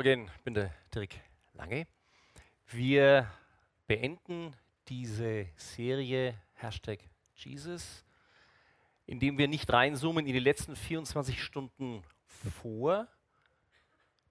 Morgen, 0.00 0.30
ich 0.34 0.42
bin 0.44 0.54
der 0.54 0.72
Dirk 0.94 1.10
Lange. 1.52 1.86
Wir 2.68 3.30
beenden 3.86 4.56
diese 4.88 5.48
Serie 5.56 6.40
Hashtag 6.54 7.00
Jesus, 7.34 8.02
indem 9.04 9.36
wir 9.36 9.46
nicht 9.46 9.70
reinzoomen 9.70 10.26
in 10.26 10.32
die 10.32 10.38
letzten 10.38 10.74
24 10.74 11.42
Stunden 11.44 12.02
vor 12.62 13.08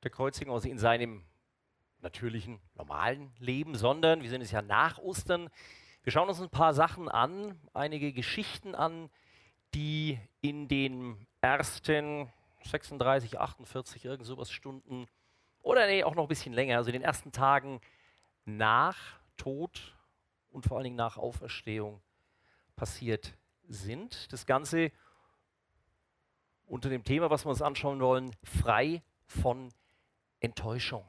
der 0.01 0.09
Kreuzigung, 0.09 0.55
also 0.55 0.67
in 0.67 0.79
seinem 0.79 1.23
natürlichen, 2.01 2.59
normalen 2.73 3.31
Leben, 3.37 3.75
sondern 3.75 4.23
wir 4.23 4.29
sind 4.31 4.41
es 4.41 4.49
ja 4.49 4.63
nach 4.63 4.97
Ostern. 4.97 5.51
Wir 6.01 6.11
schauen 6.11 6.29
uns 6.29 6.41
ein 6.41 6.49
paar 6.49 6.73
Sachen 6.73 7.09
an, 7.09 7.61
einige 7.75 8.11
Geschichten 8.11 8.73
an, 8.73 9.11
die 9.75 10.17
in 10.41 10.67
den 10.67 11.27
ersten 11.41 12.27
36, 12.63 13.39
48, 13.39 14.05
irgend 14.05 14.25
sowas 14.25 14.49
Stunden 14.49 15.05
oder 15.61 15.87
nee, 15.87 16.03
auch 16.03 16.15
noch 16.15 16.23
ein 16.23 16.29
bisschen 16.29 16.53
länger, 16.53 16.77
also 16.77 16.89
in 16.89 16.93
den 16.93 17.01
ersten 17.01 17.31
Tagen 17.31 17.81
nach 18.45 18.97
Tod 19.37 19.95
und 20.49 20.65
vor 20.65 20.77
allen 20.77 20.85
Dingen 20.85 20.95
nach 20.95 21.17
Auferstehung 21.17 22.01
passiert 22.75 23.37
sind. 23.67 24.31
Das 24.31 24.45
Ganze 24.45 24.91
unter 26.65 26.89
dem 26.89 27.03
Thema, 27.03 27.29
was 27.29 27.45
wir 27.45 27.49
uns 27.49 27.61
anschauen 27.61 27.99
wollen, 27.99 28.35
frei 28.43 29.01
von 29.25 29.69
Enttäuschung. 30.39 31.05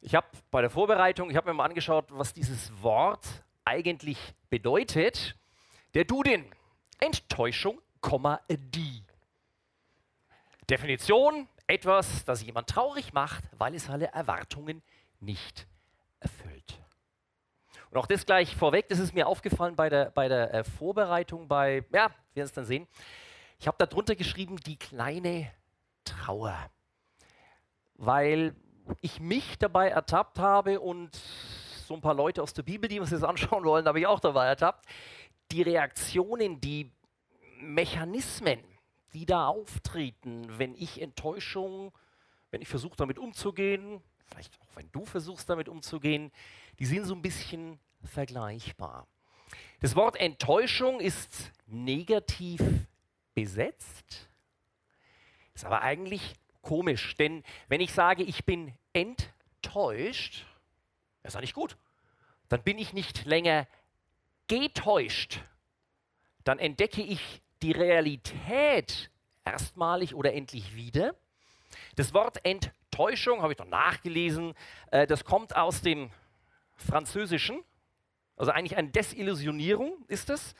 Ich 0.00 0.14
habe 0.14 0.26
bei 0.50 0.60
der 0.60 0.70
Vorbereitung, 0.70 1.30
ich 1.30 1.36
habe 1.36 1.48
mir 1.48 1.54
mal 1.54 1.64
angeschaut, 1.64 2.06
was 2.10 2.34
dieses 2.34 2.82
Wort 2.82 3.26
eigentlich 3.64 4.18
bedeutet. 4.50 5.36
Der 5.94 6.04
Duden, 6.04 6.44
Enttäuschung, 7.00 7.80
die. 8.48 9.02
Definition, 10.68 11.48
etwas, 11.66 12.24
das 12.24 12.42
jemand 12.42 12.68
traurig 12.68 13.12
macht, 13.12 13.44
weil 13.56 13.74
es 13.74 13.90
alle 13.90 14.06
Erwartungen 14.06 14.82
nicht 15.20 15.66
erfüllt. 16.20 16.80
Und 17.90 17.98
auch 17.98 18.06
das 18.06 18.26
gleich 18.26 18.54
vorweg, 18.56 18.88
das 18.88 18.98
ist 18.98 19.14
mir 19.14 19.26
aufgefallen 19.26 19.76
bei 19.76 19.88
der, 19.88 20.10
bei 20.10 20.28
der 20.28 20.52
äh, 20.52 20.64
Vorbereitung, 20.64 21.48
bei, 21.48 21.84
ja, 21.92 22.08
wir 22.08 22.36
werden 22.36 22.46
es 22.46 22.52
dann 22.52 22.66
sehen. 22.66 22.86
Ich 23.58 23.66
habe 23.66 23.76
darunter 23.78 24.14
geschrieben, 24.14 24.56
die 24.58 24.76
kleine 24.76 25.50
Trauer. 26.04 26.70
Weil 27.94 28.54
ich 29.00 29.20
mich 29.20 29.58
dabei 29.58 29.88
ertappt 29.88 30.38
habe 30.38 30.80
und 30.80 31.16
so 31.86 31.94
ein 31.94 32.00
paar 32.00 32.14
Leute 32.14 32.42
aus 32.42 32.52
der 32.52 32.62
Bibel, 32.62 32.88
die 32.88 33.00
uns 33.00 33.10
das 33.10 33.22
anschauen 33.22 33.64
wollen, 33.64 33.86
habe 33.86 34.00
ich 34.00 34.06
auch 34.06 34.20
dabei 34.20 34.46
ertappt, 34.46 34.86
die 35.50 35.62
Reaktionen, 35.62 36.60
die 36.60 36.92
Mechanismen, 37.60 38.60
die 39.16 39.24
da 39.24 39.46
auftreten, 39.46 40.46
wenn 40.58 40.74
ich 40.74 41.00
Enttäuschung, 41.00 41.90
wenn 42.50 42.60
ich 42.60 42.68
versuche 42.68 42.96
damit 42.96 43.18
umzugehen, 43.18 44.02
vielleicht 44.26 44.60
auch 44.60 44.76
wenn 44.76 44.92
du 44.92 45.06
versuchst 45.06 45.48
damit 45.48 45.70
umzugehen, 45.70 46.30
die 46.78 46.84
sind 46.84 47.06
so 47.06 47.14
ein 47.14 47.22
bisschen 47.22 47.80
vergleichbar. 48.04 49.06
Das 49.80 49.96
Wort 49.96 50.16
Enttäuschung 50.16 51.00
ist 51.00 51.50
negativ 51.64 52.60
besetzt, 53.32 54.28
ist 55.54 55.64
aber 55.64 55.80
eigentlich 55.80 56.34
komisch, 56.60 57.16
denn 57.16 57.42
wenn 57.68 57.80
ich 57.80 57.94
sage, 57.94 58.22
ich 58.22 58.44
bin 58.44 58.74
enttäuscht, 58.92 60.44
das 61.22 61.32
ist 61.32 61.36
eigentlich 61.36 61.54
gut. 61.54 61.78
Dann 62.50 62.62
bin 62.62 62.76
ich 62.76 62.92
nicht 62.92 63.24
länger 63.24 63.66
getäuscht. 64.46 65.40
Dann 66.44 66.58
entdecke 66.58 67.00
ich 67.00 67.40
die 67.62 67.72
Realität 67.72 69.10
erstmalig 69.44 70.14
oder 70.14 70.34
endlich 70.34 70.74
wieder. 70.76 71.14
Das 71.96 72.12
Wort 72.14 72.44
Enttäuschung 72.44 73.42
habe 73.42 73.52
ich 73.52 73.58
noch 73.58 73.66
nachgelesen. 73.66 74.54
Äh, 74.90 75.06
das 75.06 75.24
kommt 75.24 75.56
aus 75.56 75.82
dem 75.82 76.10
Französischen. 76.76 77.62
Also 78.36 78.52
eigentlich 78.52 78.76
eine 78.76 78.90
Desillusionierung 78.90 80.04
ist 80.08 80.30
es. 80.30 80.54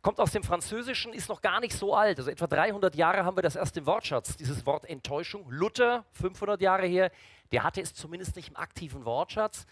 Kommt 0.00 0.18
aus 0.18 0.32
dem 0.32 0.42
Französischen, 0.42 1.12
ist 1.12 1.28
noch 1.28 1.40
gar 1.40 1.60
nicht 1.60 1.74
so 1.74 1.94
alt. 1.94 2.18
Also 2.18 2.30
etwa 2.30 2.46
300 2.46 2.94
Jahre 2.96 3.24
haben 3.24 3.36
wir 3.36 3.42
das 3.42 3.54
erst 3.54 3.76
im 3.76 3.86
Wortschatz, 3.86 4.36
dieses 4.36 4.66
Wort 4.66 4.84
Enttäuschung. 4.84 5.48
Luther, 5.48 6.04
500 6.12 6.60
Jahre 6.60 6.86
her, 6.86 7.12
der 7.52 7.62
hatte 7.62 7.80
es 7.80 7.94
zumindest 7.94 8.34
nicht 8.34 8.48
im 8.48 8.56
aktiven 8.56 9.04
Wortschatz. 9.04 9.66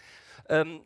Ähm, 0.47 0.81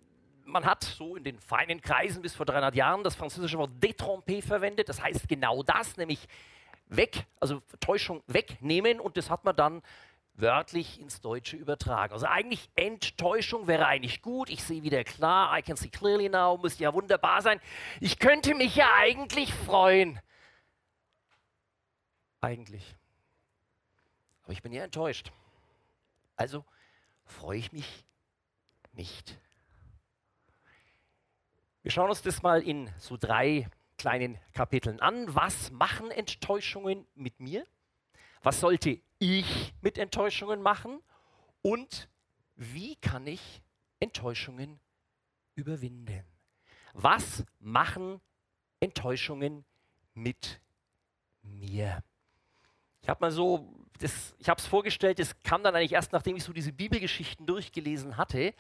man 0.45 0.65
hat 0.65 0.83
so 0.83 1.15
in 1.15 1.23
den 1.23 1.39
feinen 1.39 1.81
Kreisen 1.81 2.21
bis 2.21 2.35
vor 2.35 2.45
300 2.45 2.75
Jahren 2.75 3.03
das 3.03 3.15
französische 3.15 3.57
Wort 3.57 3.71
détromper 3.81 4.41
verwendet. 4.41 4.89
Das 4.89 5.01
heißt 5.01 5.27
genau 5.27 5.63
das, 5.63 5.97
nämlich 5.97 6.27
weg, 6.87 7.25
also 7.39 7.61
Täuschung 7.79 8.23
wegnehmen 8.27 8.99
und 8.99 9.17
das 9.17 9.29
hat 9.29 9.43
man 9.43 9.55
dann 9.55 9.81
wörtlich 10.35 10.99
ins 10.99 11.21
Deutsche 11.21 11.55
übertragen. 11.55 12.13
Also 12.13 12.25
eigentlich 12.25 12.69
Enttäuschung 12.75 13.67
wäre 13.67 13.85
eigentlich 13.85 14.21
gut. 14.21 14.49
Ich 14.49 14.63
sehe 14.63 14.83
wieder 14.83 15.03
klar, 15.03 15.57
I 15.57 15.61
can 15.61 15.77
see 15.77 15.89
clearly 15.89 16.29
now, 16.29 16.57
müsste 16.57 16.83
ja 16.83 16.93
wunderbar 16.93 17.41
sein. 17.41 17.59
Ich 18.01 18.19
könnte 18.19 18.53
mich 18.53 18.75
ja 18.75 18.89
eigentlich 18.95 19.53
freuen. 19.53 20.19
Eigentlich. 22.41 22.95
Aber 24.43 24.53
ich 24.53 24.61
bin 24.61 24.73
ja 24.73 24.83
enttäuscht. 24.83 25.31
Also 26.35 26.63
freue 27.23 27.57
ich 27.57 27.71
mich 27.71 28.05
nicht. 28.91 29.39
Wir 31.85 31.91
schauen 31.91 32.09
uns 32.09 32.23
das 32.23 32.41
mal 32.41 32.63
in 32.63 32.89
so 32.97 33.15
drei 33.15 33.69
kleinen 33.99 34.39
Kapiteln 34.53 34.99
an. 35.01 35.35
Was 35.35 35.69
machen 35.69 36.09
Enttäuschungen 36.09 37.05
mit 37.13 37.39
mir? 37.39 37.63
Was 38.41 38.59
sollte 38.59 38.99
ich 39.19 39.71
mit 39.81 39.99
Enttäuschungen 39.99 40.63
machen? 40.63 40.99
Und 41.61 42.09
wie 42.55 42.95
kann 42.95 43.27
ich 43.27 43.61
Enttäuschungen 43.99 44.79
überwinden? 45.53 46.23
Was 46.93 47.45
machen 47.59 48.19
Enttäuschungen 48.79 49.63
mit 50.15 50.59
mir? 51.43 52.03
Ich 53.03 53.09
habe 53.09 53.21
mal 53.21 53.31
so, 53.31 53.75
das, 53.99 54.33
ich 54.39 54.49
habe 54.49 54.59
es 54.59 54.65
vorgestellt, 54.65 55.19
das 55.19 55.39
kam 55.43 55.61
dann 55.61 55.75
eigentlich 55.75 55.93
erst, 55.93 56.13
nachdem 56.13 56.35
ich 56.35 56.43
so 56.43 56.51
diese 56.51 56.73
Bibelgeschichten 56.73 57.45
durchgelesen 57.45 58.17
hatte, 58.17 58.55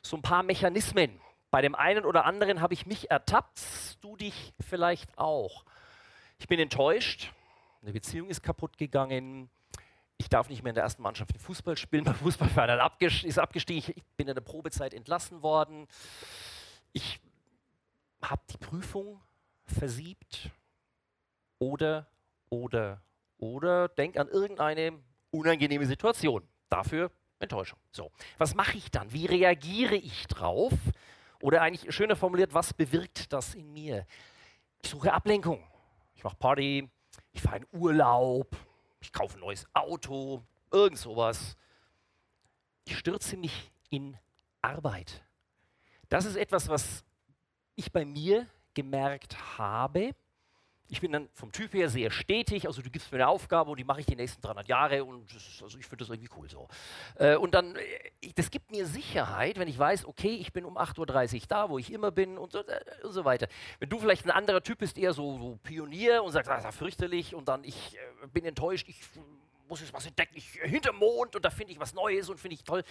so 0.00 0.16
ein 0.16 0.22
paar 0.22 0.44
Mechanismen, 0.44 1.20
bei 1.50 1.62
dem 1.62 1.74
einen 1.74 2.04
oder 2.04 2.24
anderen 2.24 2.60
habe 2.60 2.74
ich 2.74 2.86
mich 2.86 3.10
ertappt, 3.10 3.60
du 4.00 4.16
dich 4.16 4.52
vielleicht 4.60 5.18
auch. 5.18 5.64
Ich 6.38 6.46
bin 6.46 6.60
enttäuscht, 6.60 7.32
eine 7.82 7.92
Beziehung 7.92 8.28
ist 8.28 8.42
kaputt 8.42 8.76
gegangen, 8.78 9.50
ich 10.18 10.28
darf 10.28 10.48
nicht 10.48 10.62
mehr 10.62 10.70
in 10.70 10.74
der 10.74 10.84
ersten 10.84 11.02
Mannschaft 11.02 11.36
Fußball 11.40 11.76
spielen, 11.76 12.04
mein 12.06 12.14
Fußballverein 12.14 12.80
ist 13.24 13.38
abgestiegen, 13.38 13.94
ich 13.96 14.04
bin 14.16 14.28
in 14.28 14.34
der 14.34 14.42
Probezeit 14.42 14.94
entlassen 14.94 15.42
worden, 15.42 15.86
ich 16.92 17.20
habe 18.22 18.42
die 18.50 18.58
Prüfung 18.58 19.20
versiebt 19.64 20.50
oder, 21.58 22.06
oder, 22.50 23.00
oder 23.38 23.88
denk 23.88 24.16
an 24.16 24.28
irgendeine 24.28 24.98
unangenehme 25.30 25.86
Situation. 25.86 26.46
Dafür 26.68 27.10
Enttäuschung. 27.38 27.78
So, 27.92 28.10
was 28.36 28.54
mache 28.54 28.76
ich 28.76 28.90
dann? 28.90 29.12
Wie 29.12 29.26
reagiere 29.26 29.94
ich 29.94 30.26
drauf? 30.26 30.72
Oder 31.40 31.62
eigentlich 31.62 31.94
schöner 31.94 32.16
formuliert, 32.16 32.52
was 32.52 32.72
bewirkt 32.72 33.32
das 33.32 33.54
in 33.54 33.72
mir? 33.72 34.06
Ich 34.82 34.90
suche 34.90 35.12
Ablenkung. 35.12 35.62
Ich 36.14 36.24
mache 36.24 36.36
Party, 36.36 36.88
ich 37.32 37.40
fahre 37.40 37.58
in 37.58 37.66
Urlaub, 37.72 38.56
ich 39.00 39.12
kaufe 39.12 39.38
ein 39.38 39.40
neues 39.40 39.66
Auto, 39.72 40.42
irgend 40.72 40.98
sowas. 40.98 41.56
Ich 42.84 42.98
stürze 42.98 43.36
mich 43.36 43.70
in 43.90 44.16
Arbeit. 44.60 45.22
Das 46.08 46.24
ist 46.24 46.36
etwas, 46.36 46.68
was 46.68 47.04
ich 47.76 47.92
bei 47.92 48.04
mir 48.04 48.48
gemerkt 48.74 49.58
habe 49.58 50.14
ich 50.90 51.00
bin 51.00 51.12
dann 51.12 51.28
vom 51.34 51.52
Typ 51.52 51.74
her 51.74 51.90
sehr 51.90 52.10
stetig, 52.10 52.66
also 52.66 52.80
du 52.80 52.90
gibst 52.90 53.12
mir 53.12 53.18
eine 53.18 53.28
Aufgabe 53.28 53.70
und 53.70 53.78
die 53.78 53.84
mache 53.84 54.00
ich 54.00 54.06
die 54.06 54.16
nächsten 54.16 54.40
300 54.40 54.68
Jahre 54.68 55.04
und 55.04 55.32
das, 55.34 55.62
also 55.62 55.78
ich 55.78 55.86
finde 55.86 56.04
das 56.04 56.08
irgendwie 56.08 56.30
cool 56.36 56.48
so. 56.48 56.68
Äh, 57.16 57.36
und 57.36 57.54
dann, 57.54 57.76
äh, 57.76 58.32
das 58.34 58.50
gibt 58.50 58.70
mir 58.70 58.86
Sicherheit, 58.86 59.58
wenn 59.58 59.68
ich 59.68 59.78
weiß, 59.78 60.06
okay, 60.06 60.34
ich 60.34 60.52
bin 60.52 60.64
um 60.64 60.78
8.30 60.78 61.34
Uhr 61.34 61.46
da, 61.48 61.68
wo 61.68 61.78
ich 61.78 61.92
immer 61.92 62.10
bin 62.10 62.38
und 62.38 62.52
so, 62.52 62.60
äh, 62.60 62.80
und 63.04 63.12
so 63.12 63.24
weiter. 63.24 63.48
Wenn 63.78 63.90
du 63.90 63.98
vielleicht 63.98 64.24
ein 64.24 64.30
anderer 64.30 64.62
Typ 64.62 64.78
bist, 64.78 64.96
eher 64.96 65.12
so, 65.12 65.36
so 65.38 65.58
Pionier 65.62 66.22
und 66.22 66.32
sagst, 66.32 66.50
das 66.50 66.58
ist 66.58 66.64
ja 66.64 66.72
fürchterlich 66.72 67.34
und 67.34 67.48
dann 67.48 67.64
ich 67.64 67.96
äh, 67.96 68.26
bin 68.28 68.46
enttäuscht, 68.46 68.88
ich 68.88 69.00
muss 69.68 69.80
jetzt 69.80 69.92
was 69.92 70.06
entdecken, 70.06 70.36
ich 70.36 70.58
äh, 70.62 70.68
hinter 70.68 70.92
Mond 70.92 71.36
und 71.36 71.44
da 71.44 71.50
finde 71.50 71.72
ich 71.72 71.80
was 71.80 71.92
Neues 71.92 72.30
und 72.30 72.40
finde 72.40 72.54
ich 72.54 72.64
toll. 72.64 72.82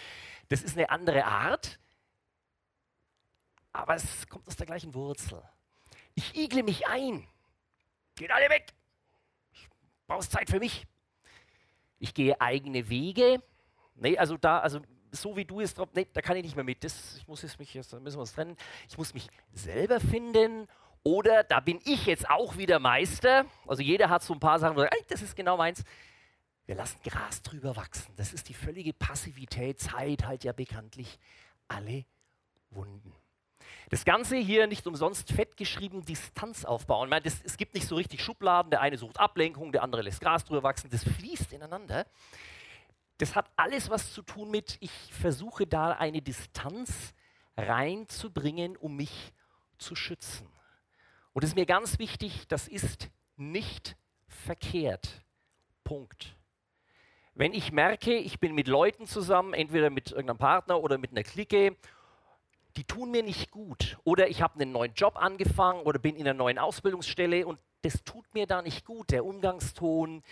Das 0.48 0.62
ist 0.62 0.76
eine 0.76 0.88
andere 0.90 1.24
Art, 1.24 1.80
aber 3.72 3.96
es 3.96 4.28
kommt 4.28 4.46
aus 4.46 4.54
der 4.54 4.66
gleichen 4.66 4.94
Wurzel. 4.94 5.42
Ich 6.14 6.36
igle 6.36 6.62
mich 6.62 6.86
ein 6.86 7.26
Geht 8.18 8.30
alle 8.32 8.48
weg. 8.50 8.72
Ich 9.52 9.68
brauche 10.06 10.28
Zeit 10.28 10.50
für 10.50 10.58
mich. 10.58 10.86
Ich 11.98 12.14
gehe 12.14 12.40
eigene 12.40 12.88
Wege. 12.88 13.42
Nee, 13.94 14.18
also 14.18 14.36
da, 14.36 14.60
also 14.60 14.80
so 15.10 15.36
wie 15.36 15.44
du 15.44 15.60
es 15.60 15.74
drauf, 15.74 15.88
nee, 15.94 16.06
da 16.12 16.20
kann 16.20 16.36
ich 16.36 16.42
nicht 16.42 16.56
mehr 16.56 16.64
mit. 16.64 16.84
Das, 16.84 17.16
ich 17.16 17.26
muss 17.26 17.42
jetzt 17.42 17.58
mich, 17.58 17.72
jetzt 17.74 17.92
müssen 17.92 18.16
wir 18.16 18.20
uns 18.20 18.32
trennen. 18.32 18.56
Ich 18.88 18.98
muss 18.98 19.14
mich 19.14 19.28
selber 19.52 20.00
finden 20.00 20.66
Oder 21.02 21.44
da 21.44 21.60
bin 21.60 21.80
ich 21.84 22.06
jetzt 22.06 22.28
auch 22.28 22.56
wieder 22.56 22.78
Meister. 22.78 23.46
Also 23.66 23.82
jeder 23.82 24.10
hat 24.10 24.22
so 24.22 24.34
ein 24.34 24.40
paar 24.40 24.58
Sachen, 24.58 24.76
wo 24.76 24.80
er 24.82 24.90
sagt, 24.92 25.10
das 25.10 25.22
ist 25.22 25.36
genau 25.36 25.56
meins. 25.56 25.84
Wir 26.66 26.74
lassen 26.74 27.00
Gras 27.02 27.40
drüber 27.42 27.76
wachsen. 27.76 28.12
Das 28.16 28.32
ist 28.32 28.48
die 28.48 28.54
völlige 28.54 28.92
Passivität. 28.92 29.80
Zeit 29.80 30.26
halt 30.26 30.44
ja 30.44 30.52
bekanntlich 30.52 31.18
alle 31.66 32.04
Wunden. 32.70 33.14
Das 33.90 34.04
Ganze 34.04 34.36
hier 34.36 34.66
nicht 34.66 34.86
umsonst 34.86 35.32
fett 35.32 35.56
geschrieben, 35.56 36.04
Distanz 36.04 36.64
aufbauen. 36.64 37.08
Meine, 37.08 37.22
das, 37.22 37.40
es 37.42 37.56
gibt 37.56 37.74
nicht 37.74 37.86
so 37.86 37.96
richtig 37.96 38.22
Schubladen. 38.22 38.70
Der 38.70 38.82
eine 38.82 38.98
sucht 38.98 39.18
Ablenkung, 39.18 39.72
der 39.72 39.82
andere 39.82 40.02
lässt 40.02 40.20
Gras 40.20 40.44
drüber 40.44 40.62
wachsen. 40.62 40.90
Das 40.90 41.04
fließt 41.04 41.52
ineinander. 41.52 42.06
Das 43.16 43.34
hat 43.34 43.50
alles 43.56 43.88
was 43.88 44.12
zu 44.12 44.22
tun 44.22 44.50
mit, 44.50 44.76
ich 44.80 44.92
versuche 45.12 45.66
da 45.66 45.92
eine 45.92 46.22
Distanz 46.22 47.14
reinzubringen, 47.56 48.76
um 48.76 48.94
mich 48.94 49.32
zu 49.78 49.96
schützen. 49.96 50.46
Und 51.32 51.42
es 51.42 51.50
ist 51.50 51.56
mir 51.56 51.66
ganz 51.66 51.98
wichtig, 51.98 52.46
das 52.48 52.68
ist 52.68 53.10
nicht 53.36 53.96
verkehrt. 54.28 55.24
Punkt. 55.82 56.36
Wenn 57.34 57.54
ich 57.54 57.72
merke, 57.72 58.14
ich 58.14 58.38
bin 58.38 58.54
mit 58.54 58.68
Leuten 58.68 59.06
zusammen, 59.06 59.54
entweder 59.54 59.90
mit 59.90 60.10
irgendeinem 60.10 60.38
Partner 60.38 60.80
oder 60.80 60.98
mit 60.98 61.12
einer 61.12 61.22
Clique, 61.22 61.76
die 62.78 62.84
tun 62.84 63.10
mir 63.10 63.24
nicht 63.24 63.50
gut. 63.50 63.98
Oder 64.04 64.28
ich 64.28 64.40
habe 64.40 64.54
einen 64.54 64.70
neuen 64.70 64.94
Job 64.94 65.16
angefangen 65.16 65.82
oder 65.82 65.98
bin 65.98 66.14
in 66.14 66.20
einer 66.20 66.32
neuen 66.32 66.60
Ausbildungsstelle 66.60 67.44
und 67.44 67.58
das 67.82 68.04
tut 68.04 68.32
mir 68.34 68.46
da 68.46 68.62
nicht 68.62 68.84
gut. 68.84 69.10
Der 69.10 69.24
Umgangston, 69.24 70.22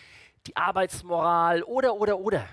die 0.46 0.56
Arbeitsmoral 0.56 1.64
oder, 1.64 1.96
oder, 1.96 2.20
oder. 2.20 2.48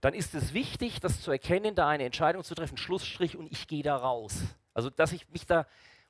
Dann 0.00 0.14
ist 0.14 0.34
es 0.34 0.52
wichtig, 0.52 0.98
das 0.98 1.22
zu 1.22 1.30
erkennen, 1.30 1.76
da 1.76 1.88
eine 1.88 2.06
Entscheidung 2.06 2.42
zu 2.42 2.56
treffen, 2.56 2.76
Schlussstrich 2.76 3.36
und 3.36 3.52
ich 3.52 3.68
gehe 3.68 3.84
da 3.84 3.94
raus. 3.94 4.34
Also, 4.74 4.90
dass 4.90 5.12
ich 5.12 5.28
mich 5.28 5.46
da 5.46 5.64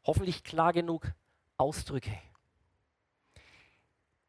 hoffentlich 0.04 0.42
klar 0.42 0.72
genug 0.72 1.12
ausdrücke. 1.58 2.18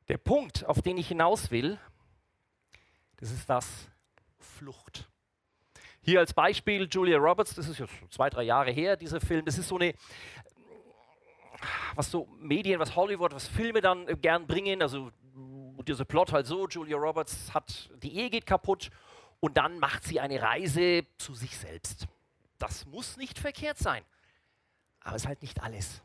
Der 0.10 0.18
Punkt, 0.18 0.66
auf 0.66 0.82
den 0.82 0.98
ich 0.98 1.08
hinaus 1.08 1.50
will, 1.50 1.80
das 3.22 3.32
ist 3.32 3.50
das 3.50 3.88
Flucht. 4.38 5.08
Hier 6.10 6.22
als 6.22 6.34
Beispiel 6.34 6.90
Julia 6.90 7.20
Roberts, 7.20 7.54
das 7.54 7.68
ist 7.68 7.78
jetzt 7.78 7.94
zwei, 8.10 8.32
drei 8.32 8.42
Jahre 8.42 8.72
her, 8.72 8.98
dieser 8.98 9.22
Film. 9.22 9.46
Das 9.46 9.60
ist 9.60 9.68
so 9.68 9.76
eine, 9.76 9.94
was 11.94 12.10
so 12.10 12.28
Medien, 12.40 12.80
was 12.80 12.96
Hollywood, 12.96 13.32
was 13.32 13.48
Filme 13.48 13.80
dann 13.80 14.20
gern 14.20 14.48
bringen. 14.48 14.82
Also 14.82 15.12
dieser 15.88 16.06
Plot 16.06 16.32
halt 16.32 16.48
so, 16.48 16.68
Julia 16.68 16.98
Roberts 16.98 17.54
hat, 17.54 17.92
die 18.02 18.16
Ehe 18.18 18.32
geht 18.32 18.48
kaputt 18.48 18.90
und 19.40 19.58
dann 19.58 19.78
macht 19.78 20.04
sie 20.04 20.20
eine 20.20 20.42
Reise 20.42 21.06
zu 21.20 21.36
sich 21.36 21.56
selbst. 21.56 22.08
Das 22.58 22.88
muss 22.88 23.16
nicht 23.18 23.38
verkehrt 23.38 23.78
sein, 23.78 24.04
aber 25.02 25.16
es 25.16 25.22
ist 25.22 25.28
halt 25.28 25.44
nicht 25.44 25.62
alles. 25.62 26.02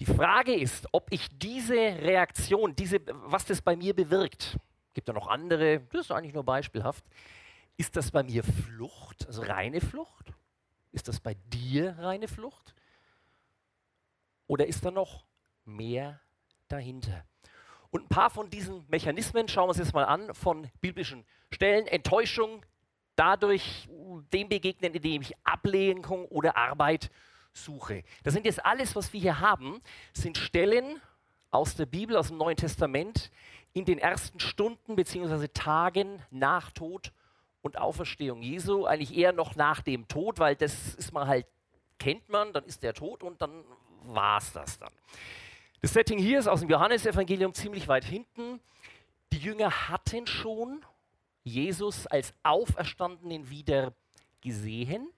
Die 0.00 0.06
Frage 0.06 0.54
ist, 0.54 0.86
ob 0.92 1.10
ich 1.10 1.30
diese 1.38 1.72
Reaktion, 1.72 2.76
diese, 2.76 3.00
was 3.06 3.46
das 3.46 3.62
bei 3.62 3.74
mir 3.74 3.96
bewirkt, 3.96 4.58
gibt 4.92 5.08
ja 5.08 5.14
noch 5.14 5.28
andere, 5.28 5.80
das 5.92 6.02
ist 6.02 6.12
eigentlich 6.12 6.34
nur 6.34 6.44
beispielhaft, 6.44 7.06
ist 7.82 7.96
das 7.96 8.12
bei 8.12 8.22
mir 8.22 8.44
Flucht, 8.44 9.26
also 9.26 9.42
reine 9.42 9.80
Flucht? 9.80 10.32
Ist 10.92 11.08
das 11.08 11.18
bei 11.18 11.34
dir 11.52 11.98
reine 11.98 12.28
Flucht? 12.28 12.76
Oder 14.46 14.68
ist 14.68 14.84
da 14.84 14.92
noch 14.92 15.24
mehr 15.64 16.20
dahinter? 16.68 17.24
Und 17.90 18.04
ein 18.04 18.08
paar 18.08 18.30
von 18.30 18.48
diesen 18.50 18.86
Mechanismen 18.88 19.48
schauen 19.48 19.64
wir 19.64 19.70
uns 19.70 19.78
jetzt 19.78 19.94
mal 19.94 20.04
an 20.04 20.32
von 20.32 20.70
biblischen 20.80 21.24
Stellen. 21.50 21.88
Enttäuschung, 21.88 22.64
dadurch 23.16 23.88
dem 24.32 24.48
begegnen, 24.48 24.94
indem 24.94 25.22
ich 25.22 25.34
Ablenkung 25.42 26.26
oder 26.26 26.56
Arbeit 26.56 27.10
suche. 27.52 28.04
Das 28.22 28.32
sind 28.32 28.46
jetzt 28.46 28.64
alles, 28.64 28.94
was 28.94 29.12
wir 29.12 29.20
hier 29.20 29.40
haben, 29.40 29.80
sind 30.12 30.38
Stellen 30.38 31.02
aus 31.50 31.74
der 31.74 31.86
Bibel, 31.86 32.16
aus 32.16 32.28
dem 32.28 32.36
Neuen 32.36 32.56
Testament, 32.56 33.32
in 33.72 33.84
den 33.84 33.98
ersten 33.98 34.38
Stunden 34.38 34.94
bzw. 34.94 35.48
Tagen 35.48 36.22
nach 36.30 36.70
Tod 36.70 37.10
und 37.62 37.78
Auferstehung 37.78 38.42
Jesu, 38.42 38.84
eigentlich 38.84 39.16
eher 39.16 39.32
noch 39.32 39.56
nach 39.56 39.80
dem 39.82 40.06
Tod, 40.08 40.38
weil 40.38 40.56
das 40.56 40.94
ist 40.94 41.12
man 41.12 41.26
halt, 41.26 41.46
kennt 41.98 42.28
man, 42.28 42.52
dann 42.52 42.64
ist 42.64 42.82
der 42.82 42.92
tot 42.92 43.22
und 43.22 43.40
dann 43.40 43.64
war 44.04 44.38
es 44.38 44.52
das 44.52 44.78
dann. 44.78 44.92
Das 45.80 45.92
Setting 45.92 46.18
hier 46.18 46.38
ist 46.38 46.48
aus 46.48 46.60
dem 46.60 46.68
Johannesevangelium 46.68 47.54
ziemlich 47.54 47.88
weit 47.88 48.04
hinten. 48.04 48.60
Die 49.32 49.38
Jünger 49.38 49.88
hatten 49.88 50.26
schon 50.26 50.84
Jesus 51.44 52.06
als 52.06 52.34
Auferstandenen 52.42 53.48
wieder 53.50 53.92
gesehen. 54.40 55.08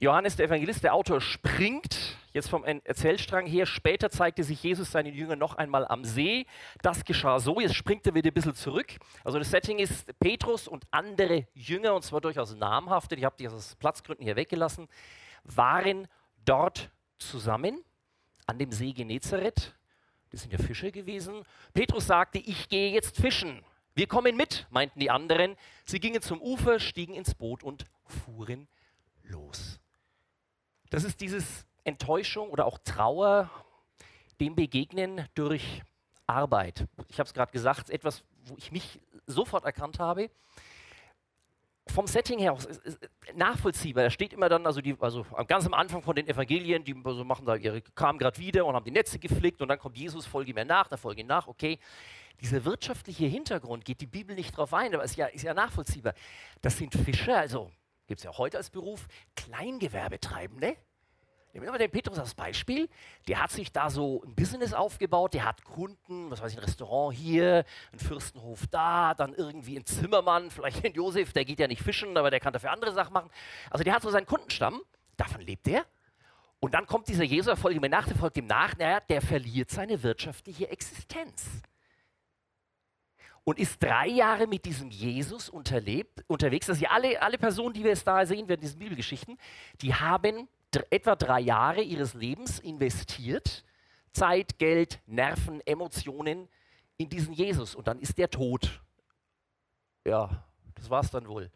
Johannes 0.00 0.36
der 0.36 0.46
Evangelist, 0.46 0.84
der 0.84 0.94
Autor, 0.94 1.20
springt 1.20 2.16
jetzt 2.38 2.48
vom 2.48 2.64
Erzählstrang 2.64 3.46
her. 3.46 3.66
Später 3.66 4.10
zeigte 4.10 4.42
sich 4.42 4.62
Jesus 4.62 4.90
seinen 4.90 5.12
Jüngern 5.12 5.38
noch 5.38 5.56
einmal 5.56 5.86
am 5.86 6.04
See. 6.04 6.46
Das 6.82 7.04
geschah 7.04 7.38
so. 7.38 7.60
Jetzt 7.60 7.74
springt 7.74 8.06
er 8.06 8.14
wieder 8.14 8.30
ein 8.30 8.34
bisschen 8.34 8.54
zurück. 8.54 8.94
Also 9.24 9.38
das 9.38 9.50
Setting 9.50 9.78
ist 9.78 10.18
Petrus 10.18 10.68
und 10.68 10.84
andere 10.90 11.46
Jünger, 11.54 11.94
und 11.94 12.02
zwar 12.02 12.20
durchaus 12.20 12.54
namhafte, 12.54 13.16
die 13.16 13.26
habe 13.26 13.36
ich 13.38 13.48
aus 13.48 13.76
Platzgründen 13.76 14.24
hier 14.24 14.36
weggelassen, 14.36 14.88
waren 15.44 16.08
dort 16.44 16.90
zusammen 17.18 17.84
an 18.46 18.58
dem 18.58 18.72
See 18.72 18.92
Genezareth. 18.92 19.74
Das 20.30 20.42
sind 20.42 20.52
ja 20.52 20.58
Fische 20.58 20.92
gewesen. 20.92 21.42
Petrus 21.74 22.06
sagte, 22.06 22.38
ich 22.38 22.68
gehe 22.68 22.92
jetzt 22.92 23.16
fischen. 23.16 23.64
Wir 23.94 24.06
kommen 24.06 24.36
mit, 24.36 24.66
meinten 24.70 25.00
die 25.00 25.10
anderen. 25.10 25.56
Sie 25.84 25.98
gingen 25.98 26.22
zum 26.22 26.40
Ufer, 26.40 26.78
stiegen 26.78 27.14
ins 27.14 27.34
Boot 27.34 27.62
und 27.64 27.86
fuhren 28.06 28.68
los. 29.24 29.80
Das 30.90 31.04
ist 31.04 31.20
dieses 31.20 31.66
Enttäuschung 31.88 32.50
oder 32.50 32.66
auch 32.66 32.78
Trauer, 32.78 33.50
dem 34.40 34.54
Begegnen 34.54 35.26
durch 35.34 35.82
Arbeit. 36.26 36.86
Ich 37.08 37.18
habe 37.18 37.26
es 37.26 37.34
gerade 37.34 37.50
gesagt, 37.50 37.90
etwas, 37.90 38.22
wo 38.44 38.54
ich 38.56 38.70
mich 38.70 39.00
sofort 39.26 39.64
erkannt 39.64 39.98
habe. 39.98 40.30
Vom 41.88 42.06
Setting 42.06 42.38
her 42.38 42.56
nachvollziehbar. 43.34 44.04
Da 44.04 44.10
steht 44.10 44.34
immer 44.34 44.50
dann, 44.50 44.66
also, 44.66 44.82
die, 44.82 44.94
also 45.00 45.24
ganz 45.46 45.64
am 45.64 45.72
Anfang 45.72 46.02
von 46.02 46.14
den 46.14 46.28
Evangelien, 46.28 46.84
die 46.84 46.94
also 47.02 47.24
machen 47.24 47.46
da 47.46 47.56
ihre, 47.56 47.80
kamen 47.80 48.18
gerade 48.18 48.38
wieder 48.38 48.66
und 48.66 48.74
haben 48.74 48.84
die 48.84 48.90
Netze 48.90 49.18
geflickt 49.18 49.62
und 49.62 49.68
dann 49.68 49.78
kommt 49.78 49.96
Jesus, 49.96 50.26
folge 50.26 50.52
mir 50.52 50.66
nach, 50.66 50.88
dann 50.88 50.98
folge 50.98 51.22
ihm 51.22 51.26
nach, 51.26 51.48
okay. 51.48 51.78
Dieser 52.40 52.64
wirtschaftliche 52.64 53.26
Hintergrund 53.26 53.84
geht 53.84 54.00
die 54.00 54.06
Bibel 54.06 54.36
nicht 54.36 54.56
drauf 54.56 54.72
ein, 54.72 54.94
aber 54.94 55.02
ist 55.02 55.16
ja, 55.16 55.26
ist 55.26 55.42
ja 55.42 55.54
nachvollziehbar. 55.54 56.14
Das 56.60 56.76
sind 56.76 56.94
Fischer, 56.94 57.36
also 57.36 57.72
gibt 58.06 58.20
es 58.20 58.24
ja 58.24 58.36
heute 58.36 58.58
als 58.58 58.70
Beruf, 58.70 59.08
Kleingewerbetreibende, 59.34 60.76
Nehmen 61.58 61.66
wir 61.66 61.72
mal 61.72 61.78
den 61.78 61.90
Petrus 61.90 62.20
als 62.20 62.34
Beispiel. 62.34 62.88
Der 63.26 63.42
hat 63.42 63.50
sich 63.50 63.72
da 63.72 63.90
so 63.90 64.22
ein 64.24 64.36
Business 64.36 64.72
aufgebaut, 64.72 65.34
der 65.34 65.44
hat 65.44 65.64
Kunden, 65.64 66.30
was 66.30 66.40
weiß 66.40 66.52
ich, 66.52 66.58
ein 66.58 66.62
Restaurant 66.62 67.16
hier, 67.16 67.64
ein 67.92 67.98
Fürstenhof 67.98 68.68
da, 68.68 69.12
dann 69.14 69.34
irgendwie 69.34 69.76
ein 69.76 69.84
Zimmermann, 69.84 70.52
vielleicht 70.52 70.84
ein 70.84 70.92
Josef, 70.92 71.32
der 71.32 71.44
geht 71.44 71.58
ja 71.58 71.66
nicht 71.66 71.82
fischen, 71.82 72.16
aber 72.16 72.30
der 72.30 72.38
kann 72.38 72.52
dafür 72.52 72.70
andere 72.70 72.92
Sachen 72.92 73.12
machen. 73.12 73.28
Also 73.70 73.82
der 73.82 73.92
hat 73.92 74.02
so 74.02 74.10
seinen 74.10 74.26
Kundenstamm, 74.26 74.80
davon 75.16 75.40
lebt 75.40 75.66
er. 75.66 75.84
Und 76.60 76.74
dann 76.74 76.86
kommt 76.86 77.08
dieser 77.08 77.24
Jesus, 77.24 77.58
folgt 77.58 77.76
ihm 77.76 77.90
nach, 77.90 78.06
der 78.06 78.16
folgt 78.16 78.36
ihm 78.36 78.46
nach, 78.46 78.76
naja, 78.76 79.00
der 79.00 79.20
verliert 79.20 79.72
seine 79.72 80.00
wirtschaftliche 80.04 80.68
Existenz. 80.68 81.44
Und 83.42 83.58
ist 83.58 83.82
drei 83.82 84.06
Jahre 84.06 84.46
mit 84.46 84.64
diesem 84.64 84.90
Jesus 84.90 85.48
unterlebt, 85.48 86.22
unterwegs. 86.28 86.70
Also 86.70 86.86
alle, 86.86 87.20
alle 87.20 87.36
Personen, 87.36 87.74
die 87.74 87.82
wir 87.82 87.90
jetzt 87.90 88.06
da 88.06 88.24
sehen 88.24 88.46
werden, 88.46 88.60
diesen 88.60 88.78
Bibelgeschichten, 88.78 89.36
die 89.80 89.92
haben 89.92 90.48
etwa 90.90 91.16
drei 91.16 91.40
Jahre 91.40 91.82
ihres 91.82 92.14
Lebens 92.14 92.58
investiert, 92.58 93.64
Zeit, 94.12 94.58
Geld, 94.58 95.00
Nerven, 95.06 95.60
Emotionen 95.66 96.48
in 96.96 97.08
diesen 97.08 97.32
Jesus 97.32 97.74
und 97.74 97.86
dann 97.86 98.00
ist 98.00 98.18
der 98.18 98.30
tot. 98.30 98.82
Ja, 100.04 100.44
das 100.74 100.90
war's 100.90 101.10
dann 101.10 101.28
wohl. 101.28 101.50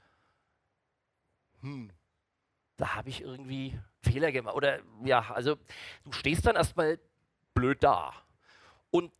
Hm, 1.61 1.91
da 2.77 2.95
habe 2.95 3.09
ich 3.09 3.21
irgendwie 3.21 3.79
Fehler 4.01 4.33
gemacht. 4.33 4.57
Oder 4.57 4.81
ja, 5.05 5.31
also 5.31 5.57
du 6.05 6.13
stehst 6.13 6.47
dann 6.47 6.57
erstmal 6.57 6.99
blöd 7.55 7.83
da. 7.83 8.13
Und 8.91 9.13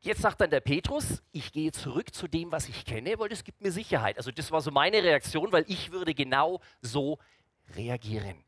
jetzt 0.00 0.22
sagt 0.22 0.40
dann 0.40 0.50
der 0.50 0.60
Petrus, 0.60 1.22
ich 1.32 1.52
gehe 1.52 1.72
zurück 1.72 2.14
zu 2.14 2.28
dem, 2.28 2.52
was 2.52 2.68
ich 2.68 2.84
kenne, 2.84 3.18
weil 3.18 3.28
das 3.28 3.44
gibt 3.44 3.60
mir 3.60 3.72
Sicherheit. 3.72 4.16
Also 4.16 4.30
das 4.30 4.50
war 4.50 4.60
so 4.60 4.70
meine 4.70 5.02
Reaktion, 5.02 5.52
weil 5.52 5.64
ich 5.68 5.90
würde 5.90 6.14
genau 6.14 6.60
so 6.80 7.18
reagieren. 7.74 8.44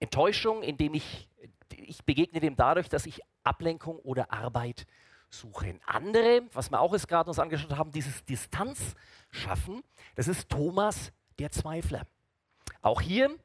Enttäuschung, 0.00 0.62
indem 0.62 0.94
ich, 0.94 1.28
ich 1.76 2.04
begegne 2.04 2.40
dem 2.40 2.56
dadurch, 2.56 2.88
dass 2.88 3.06
ich 3.06 3.20
Ablenkung 3.44 3.98
oder 3.98 4.32
Arbeit 4.32 4.86
suche. 5.30 5.78
Andere, 5.86 6.42
was 6.52 6.70
wir 6.70 6.80
auch 6.80 6.92
jetzt 6.92 7.08
gerade 7.08 7.28
uns 7.28 7.38
angeschaut 7.38 7.76
haben, 7.76 7.90
dieses 7.90 8.24
Distanz 8.24 8.94
schaffen, 9.30 9.82
das 10.14 10.28
ist 10.28 10.48
Thomas 10.48 11.12
der 11.38 11.50
Zweifler. 11.50 12.06
Auch 12.82 13.00
hier 13.00 13.36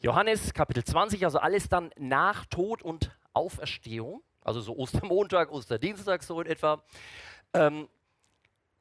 Johannes 0.00 0.54
Kapitel 0.54 0.82
20, 0.82 1.24
also 1.24 1.38
alles 1.38 1.68
dann 1.68 1.90
nach 1.98 2.46
Tod 2.46 2.82
und 2.82 3.16
Auferstehung, 3.32 4.22
also 4.42 4.60
so 4.60 4.76
Ostermontag, 4.76 5.52
Osterdienstag 5.52 6.22
so 6.22 6.40
in 6.40 6.46
etwa. 6.46 6.82
Ähm, 7.52 7.88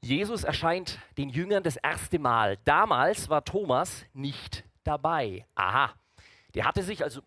Jesus 0.02 0.46
erscheint 0.46 0.98
den 1.18 1.30
Jüngern 1.30 1.62
das 1.62 1.76
erste 1.76 2.20
Mal. 2.20 2.58
Damals 2.64 3.30
war 3.30 3.44
Thomas 3.44 4.06
nicht 4.14 4.64
dabei. 4.86 5.46
Aha, 5.56 5.94
der 6.56 6.66
hatte 6.66 6.84
sich 6.84 7.04
also 7.04 7.22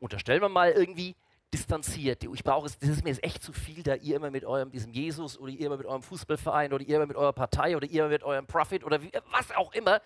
unterstellen 0.00 0.42
wir 0.42 0.48
mal 0.48 0.72
irgendwie, 0.72 1.14
distanziert. 1.52 2.24
Ich 2.24 2.44
brauche 2.44 2.66
es, 2.66 2.78
das 2.78 2.88
ist 2.88 3.04
mir 3.04 3.10
jetzt 3.10 3.22
echt 3.22 3.42
zu 3.42 3.52
viel, 3.52 3.82
da 3.82 3.94
ihr 3.94 4.16
immer 4.16 4.30
mit 4.30 4.44
eurem 4.44 4.70
diesem 4.70 4.92
Jesus 4.92 5.38
oder 5.38 5.52
ihr 5.52 5.66
immer 5.66 5.76
mit 5.76 5.86
eurem 5.86 6.02
Fußballverein 6.02 6.72
oder 6.72 6.82
ihr 6.82 6.96
immer 6.96 7.06
mit 7.06 7.16
eurer 7.16 7.32
Partei 7.32 7.76
oder 7.76 7.86
ihr 7.86 8.02
immer 8.02 8.12
mit 8.12 8.22
eurem 8.22 8.46
Profit 8.46 8.84
oder 8.84 9.02
wie, 9.02 9.10
was 9.30 9.50
auch 9.52 9.72
immer. 9.72 10.00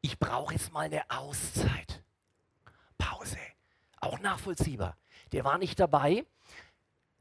Ich 0.00 0.18
brauche 0.18 0.54
jetzt 0.54 0.72
mal 0.72 0.82
eine 0.82 1.02
Auszeit. 1.10 2.02
Pause. 2.98 3.38
Auch 4.00 4.18
nachvollziehbar. 4.20 4.96
Der 5.32 5.44
war 5.44 5.58
nicht 5.58 5.78
dabei. 5.80 6.24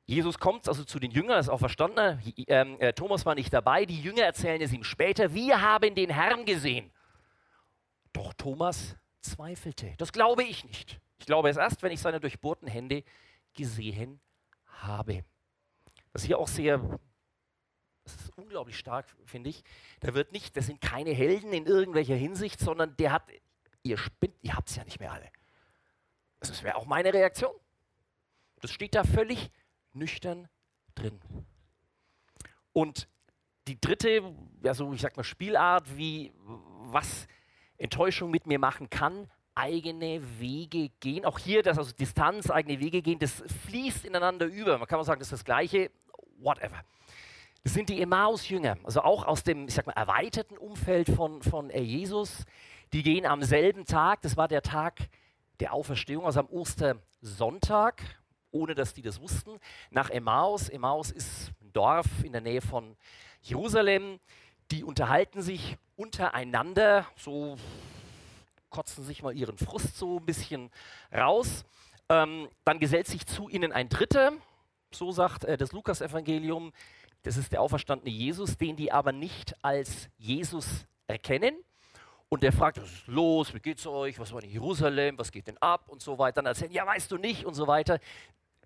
Jesus 0.05 0.39
kommt 0.39 0.67
also 0.67 0.83
zu 0.83 0.99
den 0.99 1.11
Jüngern, 1.11 1.39
ist 1.39 1.49
auch 1.49 1.59
verstanden. 1.59 2.21
Ähm, 2.47 2.77
äh, 2.79 2.93
Thomas 2.93 3.25
war 3.25 3.35
nicht 3.35 3.53
dabei. 3.53 3.85
Die 3.85 4.01
Jünger 4.01 4.23
erzählen 4.23 4.61
es 4.61 4.73
ihm 4.73 4.83
später. 4.83 5.33
Wir 5.33 5.61
haben 5.61 5.93
den 5.95 6.09
Herrn 6.09 6.45
gesehen. 6.45 6.91
Doch 8.13 8.33
Thomas 8.33 8.95
zweifelte. 9.21 9.93
Das 9.97 10.11
glaube 10.11 10.43
ich 10.43 10.63
nicht. 10.65 10.99
Ich 11.19 11.25
glaube 11.25 11.49
es 11.49 11.57
erst, 11.57 11.83
wenn 11.83 11.91
ich 11.91 12.01
seine 12.01 12.19
durchbohrten 12.19 12.67
Hände 12.67 13.03
gesehen 13.53 14.19
habe. 14.65 15.23
Was 16.13 16.23
hier 16.23 16.39
auch 16.39 16.47
sehr, 16.47 16.99
das 18.03 18.15
ist 18.15 18.37
unglaublich 18.37 18.77
stark, 18.77 19.05
finde 19.25 19.49
ich. 19.49 19.63
Da 19.99 20.13
wird 20.13 20.31
nicht, 20.31 20.55
das 20.55 20.65
sind 20.67 20.81
keine 20.81 21.11
Helden 21.11 21.53
in 21.53 21.65
irgendwelcher 21.65 22.15
Hinsicht, 22.15 22.59
sondern 22.59 22.95
der 22.97 23.11
hat, 23.11 23.29
ihr 23.83 23.97
spinnt, 23.97 24.35
ihr 24.41 24.55
habt 24.55 24.69
es 24.69 24.75
ja 24.75 24.83
nicht 24.83 24.99
mehr 24.99 25.11
alle. 25.11 25.29
Das 26.39 26.63
wäre 26.63 26.75
auch 26.75 26.85
meine 26.85 27.13
Reaktion. 27.13 27.53
Das 28.61 28.71
steht 28.71 28.95
da 28.95 29.03
völlig 29.03 29.51
nüchtern 29.93 30.47
drin. 30.95 31.19
Und 32.71 33.07
die 33.67 33.79
dritte, 33.79 34.35
ja 34.63 34.73
so 34.73 34.91
ich 34.93 35.01
sag 35.01 35.15
mal 35.17 35.23
Spielart, 35.23 35.97
wie 35.97 36.33
was 36.35 37.27
Enttäuschung 37.79 38.29
mit 38.29 38.45
mir 38.45 38.59
machen 38.59 38.89
kann, 38.89 39.29
eigene 39.55 40.21
Wege 40.39 40.89
gehen. 40.99 41.25
Auch 41.25 41.39
hier, 41.39 41.63
das 41.63 41.77
also 41.77 41.91
Distanz, 41.93 42.49
eigene 42.49 42.79
Wege 42.79 43.01
gehen, 43.01 43.19
das 43.19 43.43
fließt 43.65 44.05
ineinander 44.05 44.45
über. 44.45 44.77
Man 44.77 44.87
kann 44.87 44.99
auch 44.99 45.03
sagen, 45.03 45.19
das 45.19 45.27
ist 45.27 45.39
das 45.39 45.45
Gleiche, 45.45 45.91
whatever. 46.37 46.83
Das 47.63 47.73
sind 47.73 47.89
die 47.89 48.01
Emmaus-Jünger, 48.01 48.77
also 48.83 49.01
auch 49.01 49.25
aus 49.25 49.43
dem, 49.43 49.67
ich 49.67 49.73
sag 49.73 49.85
mal, 49.85 49.93
erweiterten 49.93 50.57
Umfeld 50.57 51.09
von, 51.09 51.41
von 51.41 51.69
Jesus. 51.69 52.45
Die 52.93 53.03
gehen 53.03 53.25
am 53.25 53.43
selben 53.43 53.85
Tag, 53.85 54.21
das 54.21 54.37
war 54.37 54.47
der 54.47 54.61
Tag 54.61 55.09
der 55.59 55.73
Auferstehung, 55.73 56.25
also 56.25 56.39
am 56.39 56.47
Ostersonntag, 56.47 58.01
ohne 58.51 58.75
dass 58.75 58.93
die 58.93 59.01
das 59.01 59.19
wussten, 59.19 59.59
nach 59.89 60.09
Emmaus. 60.09 60.69
Emmaus 60.69 61.11
ist 61.11 61.51
ein 61.61 61.73
Dorf 61.73 62.07
in 62.23 62.31
der 62.31 62.41
Nähe 62.41 62.61
von 62.61 62.95
Jerusalem. 63.41 64.19
Die 64.71 64.83
unterhalten 64.83 65.41
sich 65.41 65.77
untereinander, 65.95 67.05
so 67.17 67.57
kotzen 68.69 69.03
sich 69.03 69.23
mal 69.23 69.35
ihren 69.35 69.57
Frust 69.57 69.97
so 69.97 70.19
ein 70.19 70.25
bisschen 70.25 70.69
raus. 71.11 71.65
Ähm, 72.07 72.49
dann 72.65 72.79
gesellt 72.79 73.07
sich 73.07 73.25
zu 73.25 73.49
ihnen 73.49 73.71
ein 73.71 73.89
Dritter, 73.89 74.33
so 74.91 75.11
sagt 75.11 75.45
äh, 75.45 75.57
das 75.57 75.71
Lukas-Evangelium. 75.71 76.71
Das 77.23 77.35
ist 77.35 77.51
der 77.51 77.61
auferstandene 77.61 78.11
Jesus, 78.11 78.57
den 78.57 78.75
die 78.75 78.91
aber 78.91 79.11
nicht 79.11 79.55
als 79.63 80.09
Jesus 80.17 80.85
erkennen. 81.07 81.55
Und 82.29 82.43
der 82.43 82.51
fragt, 82.51 82.79
was 82.79 82.91
ist 82.91 83.07
los, 83.07 83.53
wie 83.55 83.59
geht's 83.59 83.87
euch, 83.87 84.19
was 84.19 84.31
war 84.31 84.43
in 84.43 84.51
Jerusalem, 84.51 85.17
was 85.17 85.31
geht 85.31 85.47
denn 85.47 85.57
ab 85.57 85.89
und 85.89 86.01
so 86.01 86.19
weiter. 86.19 86.35
Dann 86.35 86.45
erzählen, 86.45 86.71
ja, 86.71 86.85
weißt 86.85 87.11
du 87.11 87.17
nicht 87.17 87.43
und 87.43 87.55
so 87.55 87.65
weiter. 87.65 87.99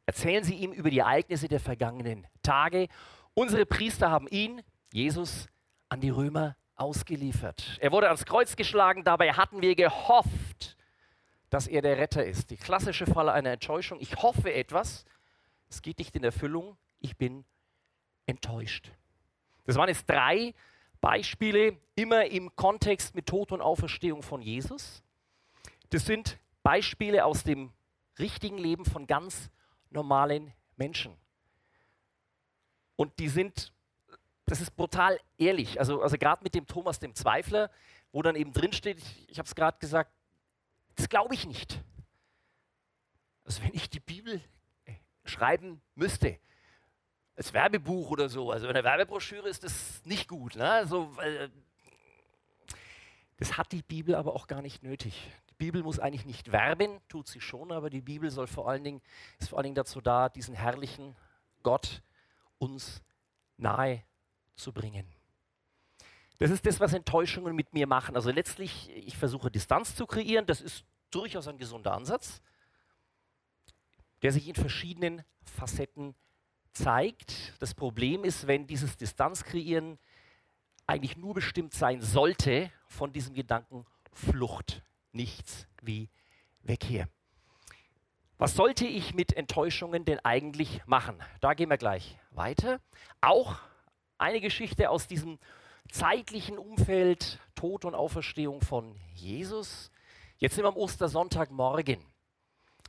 Erzählen 0.06 0.44
sie 0.44 0.56
ihm 0.56 0.74
über 0.74 0.90
die 0.90 1.00
Ereignisse 1.00 1.48
der 1.48 1.62
vergangenen 1.62 2.28
Tage. 2.42 2.90
Unsere 3.34 3.66
Priester 3.66 4.12
haben 4.12 4.28
ihn, 4.28 4.62
Jesus, 4.92 5.48
an 5.94 6.02
die 6.02 6.10
Römer 6.10 6.58
ausgeliefert. 6.76 7.78
Er 7.80 7.92
wurde 7.92 8.08
ans 8.08 8.26
Kreuz 8.26 8.56
geschlagen, 8.56 9.04
dabei 9.04 9.32
hatten 9.34 9.62
wir 9.62 9.76
gehofft, 9.76 10.76
dass 11.52 11.68
er 11.68 11.84
der 11.84 12.00
Retter 12.00 12.26
ist. 12.26 12.50
Die 12.50 12.58
klassische 12.58 13.06
Falle 13.06 13.32
einer 13.32 13.52
Enttäuschung. 13.52 14.00
Ich 14.02 14.16
hoffe 14.16 14.52
etwas, 14.52 15.06
es 15.70 15.84
geht 15.84 16.00
nicht 16.00 16.16
in 16.16 16.24
Erfüllung, 16.24 16.78
ich 17.00 17.16
bin 17.16 17.46
enttäuscht. 18.26 18.92
Das 19.66 19.76
waren 19.76 19.88
jetzt 19.88 20.10
drei 20.10 20.56
Beispiele, 21.00 21.78
immer 21.94 22.26
im 22.26 22.56
Kontext 22.56 23.14
mit 23.14 23.28
Tod 23.28 23.52
und 23.52 23.62
Auferstehung 23.62 24.24
von 24.24 24.42
Jesus. 24.42 25.04
Das 25.92 26.08
sind 26.08 26.40
Beispiele 26.64 27.24
aus 27.24 27.44
dem 27.44 27.72
richtigen 28.18 28.58
Leben 28.58 28.86
von 28.86 29.06
ganz 29.06 29.52
normalen 29.92 30.54
Menschen. 30.76 31.16
Und 32.96 33.20
die 33.20 33.30
sind 33.30 33.73
das 34.54 34.62
ist 34.62 34.76
brutal 34.76 35.20
ehrlich. 35.40 35.80
Also, 35.80 36.04
also 36.04 36.16
gerade 36.16 36.44
mit 36.44 36.54
dem 36.54 36.68
Thomas, 36.68 37.00
dem 37.00 37.16
Zweifler, 37.16 37.72
wo 38.12 38.22
dann 38.22 38.36
eben 38.36 38.54
drinsteht, 38.54 39.00
ich, 39.00 39.30
ich 39.30 39.40
habe 39.40 39.48
es 39.48 39.56
gerade 39.56 39.80
gesagt, 39.80 40.12
das 40.96 41.10
glaube 41.10 41.34
ich 41.34 41.48
nicht. 41.48 41.84
Also 43.46 43.64
wenn 43.64 43.74
ich 43.74 43.90
die 43.90 44.00
Bibel 44.00 44.40
äh, 44.86 44.94
schreiben 45.26 45.82
müsste, 45.96 46.38
als 47.36 47.52
Werbebuch 47.52 48.12
oder 48.12 48.30
so, 48.30 48.52
also 48.52 48.68
in 48.68 48.76
der 48.76 48.84
Werbebroschüre 48.84 49.50
ist 49.50 49.64
das 49.64 50.06
nicht 50.06 50.28
gut. 50.28 50.56
Ne? 50.56 50.70
Also, 50.70 51.12
äh, 51.20 51.50
das 53.38 53.58
hat 53.58 53.72
die 53.72 53.82
Bibel 53.82 54.14
aber 54.14 54.36
auch 54.36 54.46
gar 54.46 54.62
nicht 54.62 54.84
nötig. 54.84 55.32
Die 55.50 55.56
Bibel 55.56 55.82
muss 55.82 55.98
eigentlich 55.98 56.28
nicht 56.28 56.52
werben, 56.52 57.02
tut 57.10 57.28
sie 57.28 57.42
schon, 57.42 57.72
aber 57.72 57.90
die 57.90 58.02
Bibel 58.02 58.30
soll 58.30 58.46
vor 58.46 58.70
allen 58.70 58.84
Dingen, 58.84 59.02
ist 59.40 59.50
vor 59.50 59.58
allen 59.58 59.64
Dingen 59.64 59.76
dazu 59.76 60.00
da, 60.00 60.30
diesen 60.30 60.54
herrlichen 60.54 61.16
Gott 61.64 62.04
uns 62.60 63.02
nahe 63.58 64.04
zu 64.56 64.72
bringen. 64.72 65.08
Das 66.40 66.52
ist 66.52 66.66
das, 66.66 66.80
was 66.80 66.94
Enttäuschungen 66.94 67.56
mit 67.56 67.74
mir 67.74 67.88
machen. 67.88 68.16
Also 68.16 68.32
letztlich, 68.32 68.90
ich 68.90 69.18
versuche 69.18 69.50
Distanz 69.52 69.96
zu 69.96 70.06
kreieren. 70.06 70.46
Das 70.46 70.62
ist 70.62 70.84
durchaus 71.12 71.48
ein 71.48 71.58
gesunder 71.58 71.94
Ansatz, 71.94 72.42
der 74.22 74.32
sich 74.32 74.48
in 74.48 74.56
verschiedenen 74.56 75.24
Facetten 75.44 76.16
zeigt. 76.74 77.54
Das 77.62 77.74
Problem 77.74 78.24
ist, 78.24 78.48
wenn 78.48 78.68
dieses 78.68 78.98
Distanz 78.98 79.44
kreieren 79.44 80.00
eigentlich 80.88 81.18
nur 81.18 81.34
bestimmt 81.34 81.74
sein 81.74 82.02
sollte 82.02 82.72
von 82.88 83.14
diesem 83.14 83.34
Gedanken 83.34 83.86
Flucht, 84.12 84.84
nichts 85.12 85.68
wie 85.82 86.10
weg 86.62 86.84
hier. 86.84 87.08
Was 88.38 88.56
sollte 88.56 88.86
ich 88.86 89.14
mit 89.14 89.34
Enttäuschungen 89.34 90.04
denn 90.04 90.20
eigentlich 90.20 90.86
machen? 90.86 91.22
Da 91.40 91.54
gehen 91.54 91.70
wir 91.70 91.78
gleich 91.78 92.18
weiter. 92.32 92.82
Auch 93.22 93.60
eine 94.24 94.40
Geschichte 94.40 94.90
aus 94.90 95.06
diesem 95.08 95.38
zeitlichen 95.92 96.58
Umfeld 96.58 97.40
Tod 97.56 97.84
und 97.84 97.94
Auferstehung 97.94 98.62
von 98.62 98.96
Jesus. 99.14 99.92
Jetzt 100.38 100.56
sind 100.56 100.64
wir 100.64 100.70
am 100.70 100.78
Ostersonntagmorgen. 100.78 102.00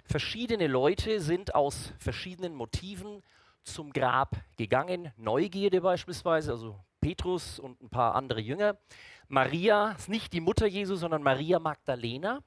Verschiedene 0.05 0.69
Leute 0.69 1.21
sind 1.21 1.57
aus 1.57 1.93
verschiedenen 1.99 2.55
Motiven 2.55 3.21
zum 3.65 3.93
Grab 3.93 4.37
gegangen. 4.57 5.13
Neugierde 5.17 5.81
beispielsweise, 5.81 6.53
also 6.53 6.79
Petrus 7.01 7.59
und 7.59 7.83
ein 7.83 7.91
paar 7.91 8.15
andere 8.15 8.41
Jünger. 8.41 8.79
Maria 9.27 9.91
ist 9.99 10.09
nicht 10.09 10.33
die 10.35 10.41
Mutter 10.41 10.67
Jesu, 10.67 10.95
sondern 10.95 11.25
Maria 11.25 11.59
Magdalena, 11.59 12.45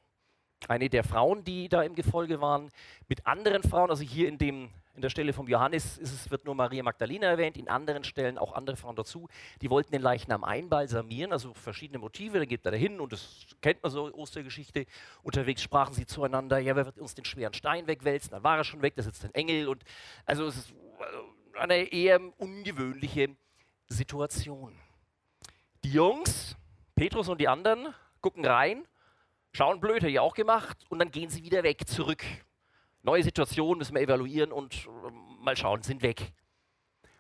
eine 0.68 0.90
der 0.90 1.04
Frauen, 1.04 1.44
die 1.44 1.70
da 1.70 1.84
im 1.84 1.96
Gefolge 1.96 2.42
waren, 2.42 2.70
mit 3.08 3.26
anderen 3.26 3.64
Frauen, 3.64 3.90
also 3.90 4.04
hier 4.04 4.28
in 4.28 4.38
dem 4.38 4.70
in 4.98 5.02
der 5.02 5.12
Stelle 5.12 5.32
vom 5.32 5.48
Johannes 5.48 6.00
es, 6.00 6.32
wird 6.32 6.44
nur 6.44 6.56
Maria 6.56 6.82
Magdalena 6.82 7.28
erwähnt, 7.28 7.56
in 7.56 7.70
anderen 7.70 8.04
Stellen 8.04 8.40
auch 8.40 8.54
andere 8.54 8.76
Frauen 8.76 8.96
dazu. 8.96 9.28
Die 9.62 9.70
wollten 9.70 9.92
den 9.92 10.02
Leichnam 10.02 10.44
einbalsamieren, 10.44 11.32
also 11.32 11.54
verschiedene 11.54 12.00
Motive. 12.00 12.40
Dann 12.40 12.48
geht 12.48 12.66
er 12.66 12.72
dahin 12.72 13.00
und 13.00 13.14
das 13.14 13.46
kennt 13.62 13.84
man 13.84 13.92
so, 13.92 14.12
Ostergeschichte. 14.12 14.88
Unterwegs 15.22 15.62
sprachen 15.62 15.94
sie 15.94 16.08
zueinander, 16.08 16.58
ja, 16.58 16.76
wer 16.76 16.88
wird 16.88 16.98
uns 16.98 17.14
den 17.14 17.26
schweren 17.26 17.54
Stein 17.54 17.86
wegwälzen? 17.86 18.32
Dann 18.32 18.44
war 18.44 18.58
er 18.58 18.64
schon 18.64 18.82
weg, 18.82 18.96
da 18.96 19.04
sitzt 19.04 19.24
ein 19.24 19.36
Engel. 19.36 19.68
Und 19.68 19.84
also 20.26 20.48
es 20.48 20.58
ist 20.58 20.74
eine 21.54 21.94
eher 21.94 22.20
ungewöhnliche 22.40 23.36
Situation. 23.88 24.76
Die 25.84 25.92
Jungs, 25.92 26.56
Petrus 26.96 27.30
und 27.30 27.40
die 27.40 27.48
anderen, 27.48 27.94
gucken 28.20 28.44
rein, 28.44 28.84
schauen 29.58 29.80
blöd, 29.80 29.98
hätte 29.98 30.10
ich 30.10 30.20
auch 30.20 30.34
gemacht, 30.34 30.86
und 30.90 31.00
dann 31.00 31.12
gehen 31.12 31.30
sie 31.30 31.44
wieder 31.44 31.64
weg, 31.64 31.88
zurück 31.88 32.24
Neue 33.08 33.24
Situation 33.24 33.78
müssen 33.78 33.96
wir 33.96 34.02
evaluieren 34.02 34.52
und 34.52 34.86
äh, 34.86 35.12
mal 35.40 35.56
schauen, 35.56 35.82
sind 35.82 36.02
weg. 36.02 36.34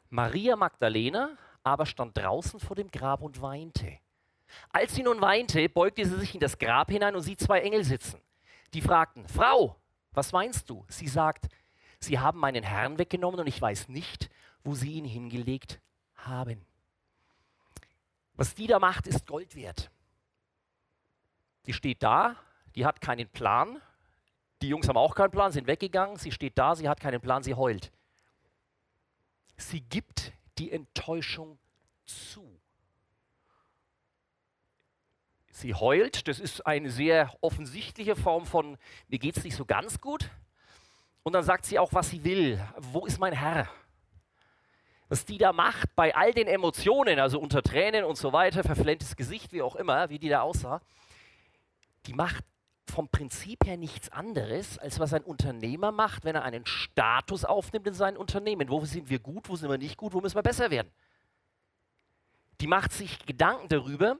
Maria 0.09 0.57
Magdalena 0.57 1.37
aber 1.63 1.85
stand 1.85 2.17
draußen 2.17 2.59
vor 2.59 2.75
dem 2.75 2.91
Grab 2.91 3.21
und 3.21 3.41
weinte. 3.41 3.97
Als 4.69 4.95
sie 4.95 5.03
nun 5.03 5.21
weinte, 5.21 5.69
beugte 5.69 6.05
sie 6.05 6.17
sich 6.17 6.33
in 6.33 6.41
das 6.41 6.57
Grab 6.57 6.91
hinein 6.91 7.15
und 7.15 7.21
sieht 7.21 7.39
zwei 7.39 7.61
Engel 7.61 7.85
sitzen. 7.85 8.21
Die 8.73 8.81
fragten, 8.81 9.29
Frau, 9.29 9.77
was 10.11 10.33
meinst 10.33 10.69
du? 10.69 10.83
Sie 10.89 11.07
sagt, 11.07 11.47
sie 12.01 12.19
haben 12.19 12.39
meinen 12.39 12.63
Herrn 12.63 12.97
weggenommen 12.99 13.39
und 13.39 13.47
ich 13.47 13.61
weiß 13.61 13.87
nicht, 13.87 14.29
wo 14.65 14.75
sie 14.75 14.91
ihn 14.91 15.05
hingelegt 15.05 15.79
haben. 16.15 16.65
Was 18.33 18.55
die 18.55 18.67
da 18.67 18.77
macht, 18.79 19.07
ist 19.07 19.25
Gold 19.25 19.55
wert. 19.55 19.89
Die 21.67 21.73
steht 21.73 22.01
da, 22.01 22.35
die 22.75 22.85
hat 22.85 23.01
keinen 23.01 23.27
Plan, 23.29 23.81
die 24.61 24.69
Jungs 24.69 24.87
haben 24.87 24.97
auch 24.97 25.13
keinen 25.13 25.31
Plan, 25.31 25.51
sind 25.51 25.67
weggegangen. 25.67 26.17
Sie 26.17 26.31
steht 26.31 26.57
da, 26.57 26.75
sie 26.75 26.89
hat 26.89 26.99
keinen 26.99 27.21
Plan, 27.21 27.43
sie 27.43 27.53
heult. 27.53 27.91
Sie 29.55 29.81
gibt 29.81 30.33
die 30.57 30.71
Enttäuschung 30.71 31.59
zu. 32.05 32.59
Sie 35.51 35.73
heult, 35.73 36.27
das 36.27 36.39
ist 36.39 36.65
eine 36.65 36.89
sehr 36.89 37.33
offensichtliche 37.41 38.15
Form 38.15 38.45
von, 38.45 38.77
mir 39.07 39.19
geht 39.19 39.37
es 39.37 39.43
nicht 39.43 39.55
so 39.55 39.65
ganz 39.65 39.99
gut. 39.99 40.29
Und 41.23 41.33
dann 41.33 41.43
sagt 41.43 41.65
sie 41.65 41.79
auch, 41.79 41.93
was 41.93 42.09
sie 42.09 42.23
will. 42.23 42.63
Wo 42.77 43.05
ist 43.05 43.19
mein 43.19 43.33
Herr? 43.33 43.67
Was 45.09 45.25
die 45.25 45.37
da 45.37 45.53
macht 45.53 45.95
bei 45.95 46.15
all 46.15 46.33
den 46.33 46.47
Emotionen, 46.47 47.19
also 47.19 47.39
unter 47.39 47.63
Tränen 47.63 48.03
und 48.03 48.17
so 48.17 48.33
weiter, 48.33 48.63
verflenntes 48.63 49.15
Gesicht, 49.15 49.51
wie 49.51 49.61
auch 49.61 49.75
immer, 49.75 50.09
wie 50.09 50.19
die 50.19 50.29
da 50.29 50.41
aussah, 50.41 50.81
die 52.07 52.13
macht 52.13 52.43
vom 52.89 53.09
Prinzip 53.09 53.65
her 53.65 53.77
nichts 53.77 54.09
anderes, 54.09 54.77
als 54.77 54.99
was 54.99 55.13
ein 55.13 55.23
Unternehmer 55.23 55.91
macht, 55.91 56.23
wenn 56.23 56.35
er 56.35 56.43
einen 56.43 56.65
Status 56.65 57.43
aufnimmt 57.45 57.87
in 57.87 57.93
sein 57.93 58.17
Unternehmen. 58.17 58.69
Wo 58.69 58.83
sind 58.85 59.09
wir 59.09 59.19
gut, 59.19 59.49
wo 59.49 59.55
sind 59.55 59.69
wir 59.69 59.77
nicht 59.77 59.97
gut, 59.97 60.13
wo 60.13 60.21
müssen 60.21 60.35
wir 60.35 60.43
besser 60.43 60.71
werden? 60.71 60.91
Die 62.61 62.67
macht 62.67 62.91
sich 62.91 63.19
Gedanken 63.25 63.67
darüber 63.67 64.17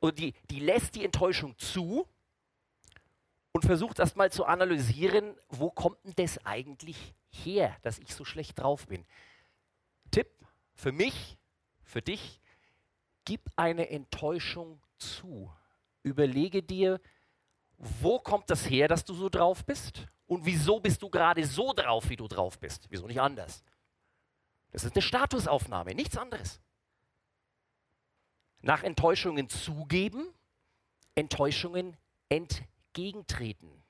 und 0.00 0.18
die, 0.18 0.34
die 0.50 0.60
lässt 0.60 0.96
die 0.96 1.04
Enttäuschung 1.04 1.56
zu 1.56 2.06
und 3.52 3.64
versucht 3.64 4.00
erstmal 4.00 4.30
zu 4.30 4.44
analysieren, 4.44 5.34
wo 5.48 5.70
kommt 5.70 6.04
denn 6.04 6.12
das 6.16 6.44
eigentlich 6.44 7.14
her, 7.30 7.74
dass 7.82 7.98
ich 7.98 8.14
so 8.14 8.24
schlecht 8.24 8.58
drauf 8.58 8.86
bin. 8.86 9.06
Tipp 10.10 10.28
für 10.74 10.92
mich, 10.92 11.38
für 11.82 12.02
dich, 12.02 12.40
gib 13.24 13.40
eine 13.56 13.88
Enttäuschung 13.88 14.82
zu. 14.98 15.50
Überlege 16.06 16.62
dir, 16.62 17.00
wo 17.78 18.20
kommt 18.20 18.48
das 18.48 18.70
her, 18.70 18.86
dass 18.86 19.04
du 19.04 19.12
so 19.12 19.28
drauf 19.28 19.64
bist? 19.64 20.06
Und 20.26 20.46
wieso 20.46 20.78
bist 20.78 21.02
du 21.02 21.10
gerade 21.10 21.44
so 21.44 21.72
drauf, 21.72 22.08
wie 22.08 22.16
du 22.16 22.28
drauf 22.28 22.60
bist? 22.60 22.86
Wieso 22.90 23.08
nicht 23.08 23.20
anders? 23.20 23.64
Das 24.70 24.84
ist 24.84 24.94
eine 24.94 25.02
Statusaufnahme, 25.02 25.94
nichts 25.96 26.16
anderes. 26.16 26.60
Nach 28.60 28.84
Enttäuschungen 28.84 29.48
zugeben, 29.48 30.28
Enttäuschungen 31.16 31.96
entgegentreten. 32.28 33.82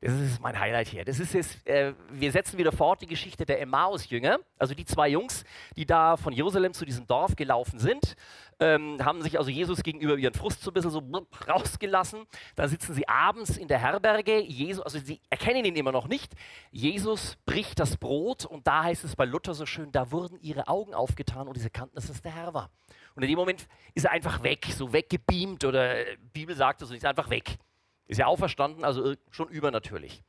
Das 0.00 0.12
ist 0.12 0.42
mein 0.42 0.58
Highlight 0.58 0.88
hier. 0.88 1.04
Das 1.06 1.18
ist 1.18 1.32
jetzt, 1.32 1.66
äh, 1.66 1.94
wir 2.10 2.30
setzen 2.30 2.58
wieder 2.58 2.70
fort 2.70 3.00
die 3.00 3.06
Geschichte 3.06 3.46
der 3.46 3.60
Emmaus-Jünger, 3.62 4.38
also 4.58 4.74
die 4.74 4.84
zwei 4.84 5.08
Jungs, 5.08 5.44
die 5.74 5.86
da 5.86 6.18
von 6.18 6.34
Jerusalem 6.34 6.74
zu 6.74 6.84
diesem 6.84 7.06
Dorf 7.06 7.34
gelaufen 7.34 7.78
sind, 7.78 8.14
ähm, 8.60 8.98
haben 9.02 9.22
sich 9.22 9.38
also 9.38 9.50
Jesus 9.50 9.82
gegenüber 9.82 10.16
ihren 10.16 10.34
Frust 10.34 10.62
so 10.62 10.70
ein 10.70 10.74
bisschen 10.74 10.90
so 10.90 11.02
rausgelassen. 11.48 12.26
Dann 12.56 12.68
sitzen 12.68 12.92
sie 12.92 13.08
abends 13.08 13.56
in 13.56 13.68
der 13.68 13.78
Herberge. 13.78 14.40
Jesus, 14.40 14.84
also 14.84 14.98
sie 14.98 15.20
erkennen 15.30 15.64
ihn 15.64 15.76
immer 15.76 15.92
noch 15.92 16.08
nicht. 16.08 16.34
Jesus 16.70 17.36
bricht 17.46 17.80
das 17.80 17.96
Brot 17.96 18.44
und 18.44 18.66
da 18.66 18.84
heißt 18.84 19.02
es 19.04 19.16
bei 19.16 19.24
Luther 19.24 19.54
so 19.54 19.64
schön, 19.64 19.92
da 19.92 20.10
wurden 20.10 20.38
ihre 20.40 20.68
Augen 20.68 20.94
aufgetan 20.94 21.48
und 21.48 21.56
sie 21.56 21.64
erkannten, 21.64 21.94
dass 21.94 22.10
es 22.10 22.20
der 22.20 22.32
Herr 22.32 22.52
war. 22.52 22.70
Und 23.14 23.22
in 23.22 23.30
dem 23.30 23.38
Moment 23.38 23.66
ist 23.94 24.04
er 24.04 24.12
einfach 24.12 24.42
weg, 24.42 24.66
so 24.70 24.92
weggebeamt 24.92 25.64
oder 25.64 26.06
äh, 26.06 26.16
Bibel 26.34 26.54
sagt 26.54 26.82
es, 26.82 26.90
ist 26.90 27.04
einfach 27.04 27.30
weg. 27.30 27.56
Ist 28.06 28.18
ja 28.18 28.26
auferstanden, 28.26 28.84
also 28.84 29.14
schon 29.30 29.48
übernatürlich. 29.48 30.22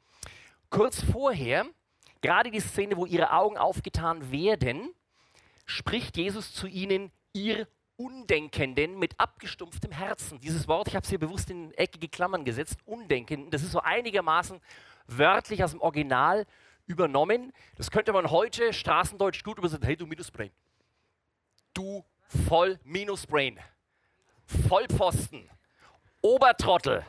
Kurz 0.70 1.02
vorher, 1.02 1.66
gerade 2.22 2.52
die 2.52 2.60
Szene, 2.60 2.98
wo 2.98 3.06
ihre 3.06 3.32
Augen 3.32 3.58
aufgetan 3.58 4.32
werden, 4.32 4.94
spricht 5.66 6.18
Jesus 6.18 6.54
zu 6.54 6.68
ihnen, 6.68 7.12
ihr 7.34 7.68
Undenkenden 7.98 9.00
mit 9.00 9.20
abgestumpftem 9.20 9.92
Herzen. 9.92 10.40
Dieses 10.40 10.68
Wort, 10.68 10.88
ich 10.88 10.96
habe 10.96 11.04
es 11.04 11.10
hier 11.10 11.20
bewusst 11.20 11.50
in 11.50 11.74
eckige 11.74 12.08
Klammern 12.08 12.46
gesetzt, 12.46 12.80
Undenkenden, 12.86 13.50
das 13.50 13.64
ist 13.64 13.72
so 13.72 13.82
einigermaßen 13.82 14.60
wörtlich 15.08 15.64
aus 15.64 15.72
dem 15.72 15.82
Original 15.82 16.46
übernommen. 16.86 17.54
Das 17.76 17.92
könnte 17.92 18.14
man 18.14 18.30
heute 18.30 18.74
straßendeutsch 18.74 19.44
gut 19.44 19.58
übersetzen. 19.58 19.86
Hey, 19.86 19.98
du 19.98 20.06
Minusbrain. 20.06 20.52
Du 21.74 22.04
voll 22.48 22.80
Minusbrain. 22.84 23.60
Vollpfosten. 24.68 25.50
Obertrottel. 26.22 27.06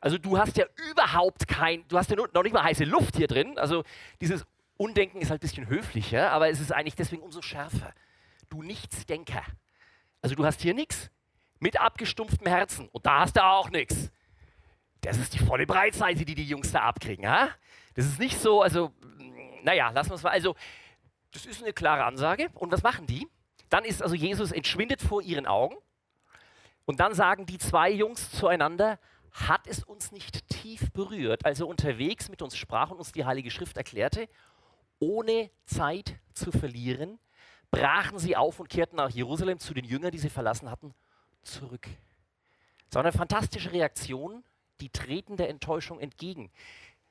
Also 0.00 0.18
du 0.18 0.36
hast 0.36 0.56
ja 0.56 0.66
überhaupt 0.90 1.46
kein, 1.46 1.86
du 1.88 1.96
hast 1.96 2.10
ja 2.10 2.16
noch 2.16 2.42
nicht 2.42 2.52
mal 2.52 2.64
heiße 2.64 2.84
Luft 2.84 3.16
hier 3.16 3.28
drin. 3.28 3.56
Also 3.58 3.84
dieses 4.20 4.44
Undenken 4.76 5.20
ist 5.20 5.30
halt 5.30 5.40
ein 5.40 5.46
bisschen 5.46 5.68
höflicher, 5.68 6.32
aber 6.32 6.48
es 6.50 6.60
ist 6.60 6.72
eigentlich 6.72 6.96
deswegen 6.96 7.22
umso 7.22 7.40
schärfer. 7.40 7.94
Du 8.48 8.62
Nichtsdenker. 8.62 9.42
Also 10.20 10.34
du 10.34 10.44
hast 10.44 10.60
hier 10.60 10.74
nichts 10.74 11.10
mit 11.60 11.80
abgestumpftem 11.80 12.48
Herzen 12.48 12.88
und 12.88 13.06
da 13.06 13.20
hast 13.20 13.36
du 13.36 13.44
auch 13.44 13.70
nichts. 13.70 14.10
Das 15.02 15.18
ist 15.18 15.34
die 15.34 15.38
volle 15.38 15.66
Breitseite, 15.66 16.24
die 16.24 16.34
die 16.34 16.44
Jungs 16.44 16.72
da 16.72 16.80
abkriegen. 16.80 17.28
Ha? 17.28 17.50
Das 17.94 18.06
ist 18.06 18.18
nicht 18.18 18.40
so, 18.40 18.62
also, 18.62 18.92
naja, 19.62 19.90
lassen 19.90 20.10
wir 20.10 20.14
es 20.14 20.22
mal. 20.22 20.30
Also, 20.30 20.54
das 21.32 21.46
ist 21.46 21.62
eine 21.62 21.72
klare 21.72 22.04
Ansage. 22.04 22.50
Und 22.54 22.72
was 22.72 22.82
machen 22.82 23.06
die? 23.06 23.26
Dann 23.68 23.84
ist 23.84 24.02
also 24.02 24.14
Jesus 24.14 24.52
entschwindet 24.52 25.00
vor 25.00 25.22
ihren 25.22 25.46
Augen 25.46 25.76
und 26.84 27.00
dann 27.00 27.14
sagen 27.14 27.46
die 27.46 27.58
zwei 27.58 27.90
Jungs 27.90 28.30
zueinander, 28.32 28.98
hat 29.32 29.66
es 29.66 29.82
uns 29.82 30.12
nicht 30.12 30.48
tief 30.48 30.92
berührt, 30.92 31.44
als 31.46 31.60
er 31.60 31.68
unterwegs 31.68 32.28
mit 32.28 32.42
uns 32.42 32.56
sprach 32.56 32.90
und 32.90 32.98
uns 32.98 33.12
die 33.12 33.24
Heilige 33.24 33.50
Schrift 33.50 33.76
erklärte, 33.76 34.28
ohne 34.98 35.50
Zeit 35.64 36.16
zu 36.34 36.52
verlieren, 36.52 37.18
brachen 37.70 38.18
sie 38.18 38.36
auf 38.36 38.60
und 38.60 38.68
kehrten 38.68 38.96
nach 38.96 39.10
Jerusalem 39.10 39.58
zu 39.58 39.72
den 39.74 39.84
Jüngern, 39.84 40.10
die 40.10 40.18
sie 40.18 40.28
verlassen 40.28 40.70
hatten, 40.70 40.94
zurück. 41.42 41.88
Das 42.86 42.96
war 42.96 43.02
eine 43.02 43.12
fantastische 43.12 43.72
Reaktion, 43.72 44.44
die 44.80 44.90
treten 44.90 45.36
der 45.36 45.48
Enttäuschung 45.48 45.98
entgegen. 45.98 46.50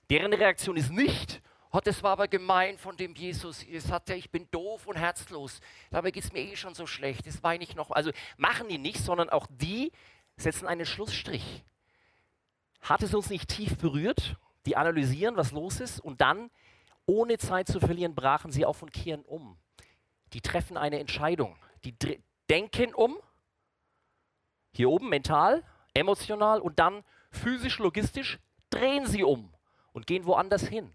Deren 0.10 0.34
Reaktion 0.34 0.77
ist 0.77 0.91
nicht, 0.91 1.41
oh, 1.71 1.79
das 1.84 2.03
war 2.03 2.12
aber 2.12 2.27
gemein 2.27 2.77
von 2.77 2.97
dem 2.97 3.15
Jesus. 3.15 3.63
Es 3.63 3.91
hat 3.91 4.10
ja, 4.10 4.15
ich 4.15 4.29
bin 4.29 4.49
doof 4.51 4.88
und 4.88 4.97
herzlos. 4.97 5.62
Dabei 5.89 6.12
geht 6.12 6.23
es 6.23 6.34
mir 6.34 6.41
eh 6.41 6.55
schon 6.55 6.73
so 6.73 6.86
schlecht. 6.86 7.25
Das 7.27 7.43
weine 7.43 7.63
ich 7.63 7.75
noch. 7.75 7.91
Also 7.91 8.12
machen 8.38 8.67
die 8.69 8.77
nicht, 8.77 8.99
sondern 8.99 9.29
auch 9.29 9.47
die 9.49 9.91
setzen 10.38 10.67
einen 10.67 10.86
Schlussstrich. 10.86 11.63
Hat 12.81 13.03
es 13.03 13.13
uns 13.13 13.29
nicht 13.29 13.49
tief 13.49 13.77
berührt? 13.77 14.36
Die 14.65 14.75
analysieren, 14.75 15.38
was 15.38 15.51
los 15.51 15.79
ist 15.79 15.99
und 15.99 16.21
dann, 16.21 16.51
ohne 17.05 17.38
Zeit 17.38 17.67
zu 17.67 17.79
verlieren, 17.79 18.15
brachen 18.15 18.51
sie 18.51 18.65
auf 18.65 18.81
und 18.81 18.93
kehren 18.93 19.23
um. 19.23 19.57
Die 20.34 20.41
treffen 20.41 20.77
eine 20.77 20.99
Entscheidung. 20.99 21.57
Die 21.84 21.95
denken 22.49 22.93
um, 22.93 23.17
hier 24.73 24.89
oben 24.89 25.10
mental, 25.10 25.63
emotional 25.93 26.60
und 26.62 26.79
dann 26.79 27.03
physisch, 27.31 27.79
logistisch 27.79 28.39
drehen 28.69 29.05
sie 29.05 29.23
um 29.23 29.53
und 29.93 30.07
gehen 30.07 30.25
woanders 30.25 30.67
hin. 30.67 30.93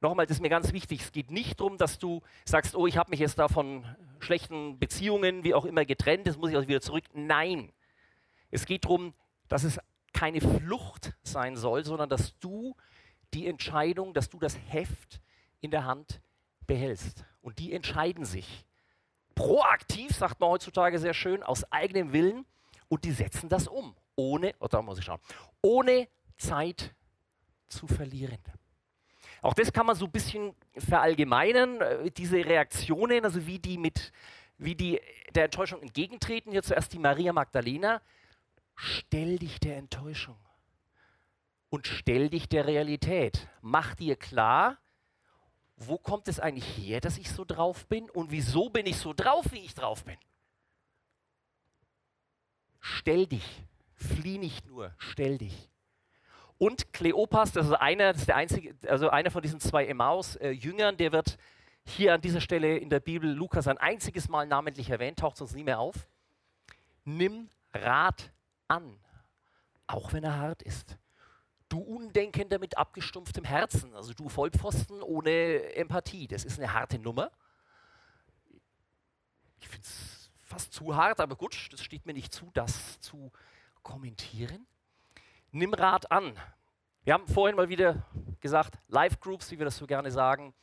Nochmal, 0.00 0.26
das 0.26 0.38
ist 0.38 0.40
mir 0.40 0.48
ganz 0.48 0.72
wichtig. 0.72 1.02
Es 1.02 1.12
geht 1.12 1.30
nicht 1.30 1.60
darum, 1.60 1.76
dass 1.76 1.98
du 1.98 2.22
sagst, 2.46 2.74
oh, 2.74 2.86
ich 2.86 2.96
habe 2.96 3.10
mich 3.10 3.20
jetzt 3.20 3.38
da 3.38 3.48
von 3.48 3.84
schlechten 4.18 4.78
Beziehungen, 4.78 5.44
wie 5.44 5.54
auch 5.54 5.66
immer, 5.66 5.84
getrennt, 5.84 6.26
jetzt 6.26 6.38
muss 6.38 6.50
ich 6.50 6.56
also 6.56 6.68
wieder 6.68 6.80
zurück. 6.80 7.04
Nein. 7.12 7.72
Es 8.50 8.64
geht 8.64 8.84
darum, 8.84 9.12
dass 9.48 9.64
es 9.64 9.78
keine 10.12 10.40
Flucht 10.40 11.12
sein 11.22 11.56
soll, 11.56 11.84
sondern 11.84 12.08
dass 12.08 12.38
du 12.38 12.74
die 13.34 13.46
Entscheidung, 13.46 14.14
dass 14.14 14.30
du 14.30 14.38
das 14.38 14.58
Heft 14.68 15.20
in 15.60 15.70
der 15.70 15.84
Hand 15.84 16.20
behältst. 16.66 17.24
Und 17.42 17.58
die 17.58 17.72
entscheiden 17.72 18.24
sich. 18.24 18.64
Proaktiv, 19.34 20.12
sagt 20.12 20.40
man 20.40 20.50
heutzutage 20.50 20.98
sehr 20.98 21.14
schön, 21.14 21.42
aus 21.42 21.70
eigenem 21.72 22.12
Willen. 22.12 22.46
Und 22.88 23.04
die 23.04 23.12
setzen 23.12 23.48
das 23.48 23.68
um. 23.68 23.94
Ohne, 24.16 24.54
oh, 24.60 24.66
da 24.66 24.82
muss 24.82 24.98
ich 24.98 25.04
schauen, 25.04 25.20
ohne 25.62 26.08
Zeit 26.36 26.94
zu 27.68 27.86
verlieren. 27.86 28.38
Auch 29.42 29.54
das 29.54 29.72
kann 29.72 29.86
man 29.86 29.96
so 29.96 30.06
ein 30.06 30.10
bisschen 30.10 30.54
verallgemeinern, 30.76 31.80
äh, 31.80 32.10
diese 32.10 32.36
Reaktionen, 32.36 33.24
also 33.24 33.46
wie 33.46 33.58
die 33.58 33.78
mit, 33.78 34.12
wie 34.58 34.74
die 34.74 35.00
der 35.34 35.44
Enttäuschung 35.44 35.82
entgegentreten. 35.82 36.52
Hier 36.52 36.62
zuerst 36.62 36.92
die 36.92 36.98
Maria 36.98 37.32
Magdalena. 37.32 38.02
Stell 38.76 39.38
dich 39.38 39.60
der 39.60 39.76
Enttäuschung 39.76 40.36
und 41.68 41.86
stell 41.86 42.28
dich 42.28 42.48
der 42.48 42.66
Realität. 42.66 43.48
Mach 43.60 43.94
dir 43.94 44.16
klar, 44.16 44.78
wo 45.76 45.96
kommt 45.96 46.28
es 46.28 46.40
eigentlich 46.40 46.76
her, 46.76 47.00
dass 47.00 47.16
ich 47.16 47.30
so 47.30 47.44
drauf 47.44 47.86
bin 47.86 48.10
und 48.10 48.30
wieso 48.30 48.68
bin 48.68 48.86
ich 48.86 48.96
so 48.96 49.14
drauf, 49.14 49.46
wie 49.52 49.60
ich 49.60 49.74
drauf 49.74 50.04
bin. 50.04 50.18
Stell 52.80 53.26
dich, 53.26 53.64
flieh 53.94 54.38
nicht 54.38 54.66
nur, 54.66 54.94
stell 54.98 55.38
dich. 55.38 55.70
Und 56.62 56.92
Kleopas, 56.92 57.52
das 57.52 57.68
ist 57.68 57.72
einer, 57.72 58.12
das 58.12 58.20
ist 58.20 58.28
der 58.28 58.36
einzige, 58.36 58.76
also 58.86 59.08
einer 59.08 59.30
von 59.30 59.40
diesen 59.40 59.60
zwei 59.60 59.86
Emmaus-Jüngern, 59.86 60.98
der 60.98 61.10
wird 61.10 61.38
hier 61.86 62.12
an 62.12 62.20
dieser 62.20 62.42
Stelle 62.42 62.76
in 62.76 62.90
der 62.90 63.00
Bibel 63.00 63.32
Lukas 63.32 63.66
ein 63.66 63.78
einziges 63.78 64.28
Mal 64.28 64.46
namentlich 64.46 64.90
erwähnt, 64.90 65.20
taucht 65.20 65.38
sonst 65.38 65.54
nie 65.54 65.64
mehr 65.64 65.78
auf. 65.78 66.06
Nimm 67.06 67.48
Rat 67.72 68.30
an, 68.68 69.00
auch 69.86 70.12
wenn 70.12 70.22
er 70.22 70.36
hart 70.36 70.60
ist. 70.60 70.98
Du 71.70 71.78
Undenkender 71.78 72.58
mit 72.58 72.76
abgestumpftem 72.76 73.44
Herzen, 73.44 73.94
also 73.94 74.12
du 74.12 74.28
Vollpfosten 74.28 75.02
ohne 75.02 75.74
Empathie, 75.74 76.26
das 76.26 76.44
ist 76.44 76.58
eine 76.58 76.74
harte 76.74 76.98
Nummer. 76.98 77.30
Ich 79.60 79.68
finde 79.68 79.86
es 79.86 80.30
fast 80.42 80.74
zu 80.74 80.94
hart, 80.94 81.20
aber 81.20 81.36
gut, 81.36 81.72
das 81.72 81.82
steht 81.82 82.04
mir 82.04 82.12
nicht 82.12 82.34
zu, 82.34 82.50
das 82.52 83.00
zu 83.00 83.32
kommentieren 83.82 84.66
nimm 85.52 85.74
Rat 85.74 86.10
an. 86.10 86.34
Wir 87.04 87.14
haben 87.14 87.26
vorhin 87.26 87.56
mal 87.56 87.68
wieder 87.68 88.06
gesagt, 88.40 88.78
Live-Groups, 88.88 89.50
wie 89.50 89.58
wir 89.58 89.64
das 89.64 89.76
so 89.76 89.86
gerne 89.86 90.10
sagen. 90.10 90.54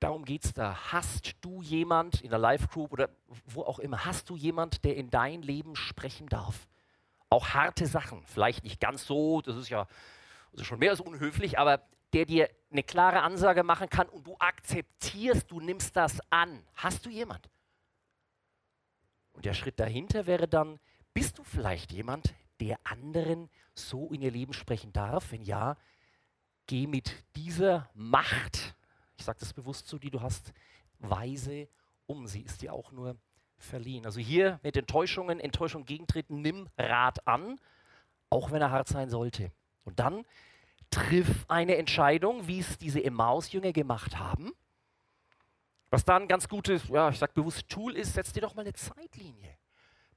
Darum 0.00 0.24
geht 0.24 0.44
es 0.44 0.52
da. 0.52 0.92
Hast 0.92 1.36
du 1.40 1.62
jemand 1.62 2.20
in 2.20 2.30
der 2.30 2.38
Live-Group 2.38 2.92
oder 2.92 3.08
wo 3.46 3.62
auch 3.62 3.78
immer, 3.78 4.04
hast 4.04 4.28
du 4.30 4.36
jemand, 4.36 4.84
der 4.84 4.96
in 4.96 5.10
dein 5.10 5.42
Leben 5.42 5.74
sprechen 5.76 6.28
darf? 6.28 6.66
auch 7.28 7.48
harte 7.48 7.86
Sachen, 7.86 8.24
vielleicht 8.26 8.64
nicht 8.64 8.80
ganz 8.80 9.06
so, 9.06 9.40
das 9.40 9.56
ist 9.56 9.68
ja 9.68 9.86
also 10.52 10.64
schon 10.64 10.78
mehr 10.78 10.90
als 10.90 11.00
unhöflich, 11.00 11.58
aber 11.58 11.82
der 12.12 12.24
dir 12.24 12.48
eine 12.70 12.82
klare 12.82 13.22
Ansage 13.22 13.62
machen 13.62 13.88
kann 13.88 14.08
und 14.08 14.26
du 14.26 14.36
akzeptierst, 14.38 15.50
du 15.50 15.60
nimmst 15.60 15.96
das 15.96 16.20
an. 16.30 16.62
Hast 16.74 17.04
du 17.04 17.10
jemand? 17.10 17.50
Und 19.32 19.44
der 19.44 19.54
Schritt 19.54 19.78
dahinter 19.80 20.26
wäre 20.26 20.48
dann, 20.48 20.78
bist 21.12 21.38
du 21.38 21.44
vielleicht 21.44 21.92
jemand, 21.92 22.32
der 22.60 22.78
anderen 22.84 23.48
so 23.74 24.10
in 24.12 24.22
ihr 24.22 24.30
Leben 24.30 24.52
sprechen 24.52 24.92
darf? 24.92 25.32
Wenn 25.32 25.42
ja, 25.42 25.76
geh 26.66 26.86
mit 26.86 27.24
dieser 27.36 27.90
Macht, 27.94 28.74
ich 29.16 29.24
sage 29.24 29.38
das 29.40 29.52
bewusst 29.52 29.88
so, 29.88 29.98
die 29.98 30.10
du 30.10 30.20
hast, 30.20 30.52
weise 30.98 31.68
um. 32.06 32.26
Sie 32.26 32.42
ist 32.42 32.62
dir 32.62 32.72
auch 32.72 32.92
nur 32.92 33.16
verliehen. 33.58 34.04
Also 34.04 34.20
hier 34.20 34.60
mit 34.62 34.76
Enttäuschungen, 34.76 35.40
Enttäuschung 35.40 35.84
gegentreten, 35.84 36.40
nimm 36.40 36.68
Rat 36.76 37.26
an, 37.26 37.58
auch 38.30 38.50
wenn 38.50 38.62
er 38.62 38.70
hart 38.70 38.88
sein 38.88 39.10
sollte. 39.10 39.52
Und 39.84 39.98
dann 39.98 40.24
triff 40.90 41.44
eine 41.48 41.76
Entscheidung, 41.76 42.46
wie 42.46 42.60
es 42.60 42.78
diese 42.78 43.02
Emmaus-Jünger 43.02 43.72
gemacht 43.72 44.18
haben. 44.18 44.52
Was 45.90 46.04
dann 46.04 46.28
ganz 46.28 46.48
gutes, 46.48 46.88
ja, 46.88 47.08
ich 47.08 47.18
sag 47.18 47.34
bewusst 47.34 47.68
Tool 47.68 47.96
ist, 47.96 48.14
setz 48.14 48.32
dir 48.32 48.40
doch 48.40 48.54
mal 48.54 48.62
eine 48.62 48.72
Zeitlinie. 48.72 49.56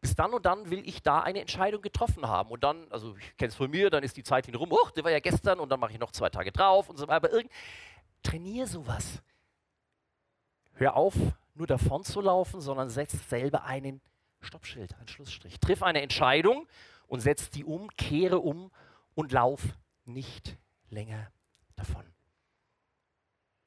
Bis 0.01 0.15
dann 0.15 0.33
und 0.33 0.45
dann 0.45 0.69
will 0.69 0.87
ich 0.87 1.01
da 1.01 1.19
eine 1.19 1.41
Entscheidung 1.41 1.81
getroffen 1.81 2.25
haben. 2.25 2.51
Und 2.51 2.63
dann, 2.63 2.89
also 2.89 3.17
ich 3.17 3.35
kenne 3.37 3.49
es 3.49 3.55
von 3.55 3.69
mir, 3.69 3.89
dann 3.89 4.03
ist 4.03 4.15
die 4.15 4.23
Zeitlinie 4.23 4.57
rum, 4.57 4.71
oh, 4.71 4.89
der 4.95 5.03
war 5.03 5.11
ja 5.11 5.19
gestern 5.19 5.59
und 5.59 5.69
dann 5.69 5.79
mache 5.79 5.91
ich 5.91 5.99
noch 5.99 6.11
zwei 6.11 6.29
Tage 6.29 6.51
drauf 6.51 6.89
und 6.89 6.97
so 6.97 7.07
weiter. 7.07 7.15
Aber 7.17 7.31
irgend, 7.31 7.51
trainier 8.23 8.65
sowas. 8.65 9.21
Hör 10.73 10.95
auf, 10.95 11.15
nur 11.53 11.67
davon 11.67 12.03
zu 12.03 12.21
laufen, 12.21 12.61
sondern 12.61 12.89
setz 12.89 13.29
selber 13.29 13.65
einen 13.65 14.01
Stoppschild, 14.39 14.95
einen 14.95 15.09
Schlussstrich. 15.09 15.59
Triff 15.59 15.83
eine 15.83 16.01
Entscheidung 16.01 16.67
und 17.07 17.19
setz 17.19 17.49
die 17.49 17.65
um, 17.65 17.89
kehre 17.97 18.39
um 18.39 18.71
und 19.15 19.33
lauf 19.33 19.61
nicht 20.05 20.57
länger 20.89 21.29
davon. 21.75 22.05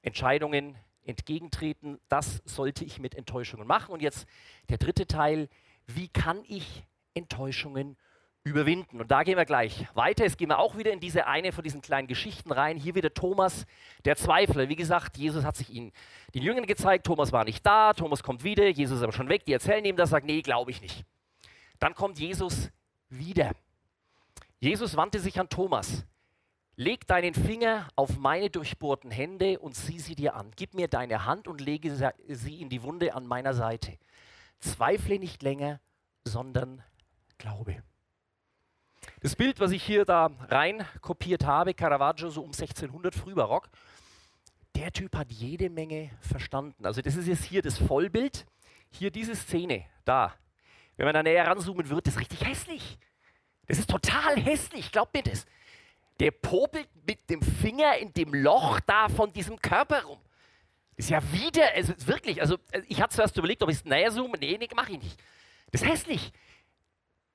Entscheidungen 0.01 0.79
entgegentreten, 1.05 2.01
das 2.09 2.42
sollte 2.45 2.85
ich 2.85 2.99
mit 2.99 3.14
Enttäuschungen 3.14 3.66
machen. 3.66 3.92
Und 3.92 4.03
jetzt 4.03 4.27
der 4.68 4.79
dritte 4.79 5.07
Teil, 5.07 5.49
wie 5.87 6.09
kann 6.09 6.42
ich 6.49 6.85
Enttäuschungen 7.14 7.97
überwinden? 8.45 9.01
Und 9.01 9.11
da 9.11 9.23
gehen 9.23 9.37
wir 9.37 9.45
gleich 9.45 9.87
weiter. 9.95 10.25
Jetzt 10.25 10.38
gehen 10.38 10.49
wir 10.49 10.59
auch 10.59 10.77
wieder 10.77 10.92
in 10.92 11.01
diese 11.01 11.27
eine 11.27 11.53
von 11.53 11.64
diesen 11.64 11.83
kleinen 11.83 12.09
Geschichten 12.09 12.53
rein. 12.53 12.77
Hier 12.77 12.95
wieder 12.95 13.12
Thomas, 13.14 13.66
der 14.05 14.16
Zweifler. 14.16 14.68
Wie 14.68 14.77
gesagt, 14.77 15.16
Jesus 15.16 15.45
hat 15.45 15.57
sich 15.57 15.71
ihnen 15.71 15.92
den 16.35 16.42
Jüngern 16.42 16.66
gezeigt, 16.66 17.07
Thomas 17.07 17.33
war 17.33 17.45
nicht 17.45 17.64
da, 17.64 17.92
Thomas 17.92 18.23
kommt 18.23 18.45
wieder, 18.45 18.68
Jesus 18.68 18.99
ist 18.99 19.03
aber 19.03 19.12
schon 19.12 19.29
weg, 19.29 19.45
die 19.45 19.53
erzählen 19.53 19.85
ihm 19.85 19.97
das, 19.97 20.11
sagt, 20.11 20.27
nee, 20.27 20.42
glaube 20.42 20.71
ich 20.71 20.81
nicht. 20.81 21.05
Dann 21.79 21.95
kommt 21.95 22.18
Jesus 22.18 22.71
wieder. 23.09 23.53
Jesus 24.59 24.97
wandte 24.97 25.18
sich 25.18 25.38
an 25.40 25.49
Thomas. 25.49 26.07
Leg 26.77 27.07
deinen 27.07 27.35
Finger 27.35 27.88
auf 27.97 28.18
meine 28.18 28.49
durchbohrten 28.49 29.11
Hände 29.11 29.59
und 29.59 29.75
sieh 29.75 29.99
sie 29.99 30.14
dir 30.14 30.35
an. 30.35 30.53
Gib 30.57 30.75
mir 30.75 30.88
deine 30.88 31.27
Hand 31.27 31.47
und 31.47 31.61
lege 31.61 31.95
sie 32.29 32.61
in 32.61 32.71
die 32.71 32.83
Wunde 32.83 33.14
an 33.14 33.27
meiner 33.27 33.53
Seite. 33.53 33.99
Zweifle 34.62 35.18
nicht 35.18 35.42
länger, 35.42 35.81
sondern 36.25 36.83
glaube. 37.38 37.83
Das 39.20 39.37
Bild, 39.37 39.61
was 39.61 39.72
ich 39.72 39.83
hier 39.83 40.05
da 40.05 40.31
rein 40.48 40.87
kopiert 41.01 41.44
habe, 41.44 41.75
Caravaggio 41.75 42.31
so 42.31 42.42
um 42.42 42.51
1600 42.51 43.14
Frühbarock, 43.14 43.68
der 44.75 44.92
Typ 44.92 45.14
hat 45.16 45.31
jede 45.31 45.68
Menge 45.68 46.11
verstanden. 46.20 46.87
Also 46.87 47.03
das 47.03 47.16
ist 47.16 47.27
jetzt 47.27 47.44
hier 47.44 47.62
das 47.62 47.79
Vollbild. 47.79 48.46
Hier 48.90 49.11
diese 49.11 49.35
Szene, 49.37 49.85
da. 50.05 50.35
Wenn 50.96 51.07
man 51.07 51.14
da 51.14 51.22
näher 51.22 51.46
ranzoomen 51.46 51.88
wird, 51.88 52.07
das 52.07 52.14
ist 52.14 52.20
richtig 52.20 52.46
hässlich. 52.46 52.98
Das 53.66 53.79
ist 53.79 53.90
total 53.90 54.37
hässlich, 54.37 54.92
glaubt 54.92 55.14
mir 55.14 55.22
das 55.22 55.46
der 56.22 56.31
popelt 56.31 56.88
mit 57.05 57.29
dem 57.31 57.42
Finger 57.42 57.96
in 57.98 58.12
dem 58.12 58.33
Loch 58.33 58.79
da 58.81 59.09
von 59.09 59.33
diesem 59.33 59.61
Körper 59.61 60.05
rum. 60.05 60.20
Ist 60.96 61.11
ja 61.11 61.20
wieder, 61.33 61.72
also 61.74 61.94
wirklich, 62.07 62.40
also 62.40 62.59
ich 62.87 63.00
hatte 63.00 63.14
zuerst 63.16 63.37
überlegt, 63.37 63.62
ob 63.62 63.70
ich 63.70 63.76
es 63.76 63.85
näher 63.85 64.11
zoome. 64.11 64.38
Nee, 64.38 64.57
nee, 64.59 64.68
mache 64.74 64.92
ich 64.92 65.02
nicht. 65.02 65.22
Das 65.70 65.83
ist 65.83 65.88
hässlich. 65.88 66.33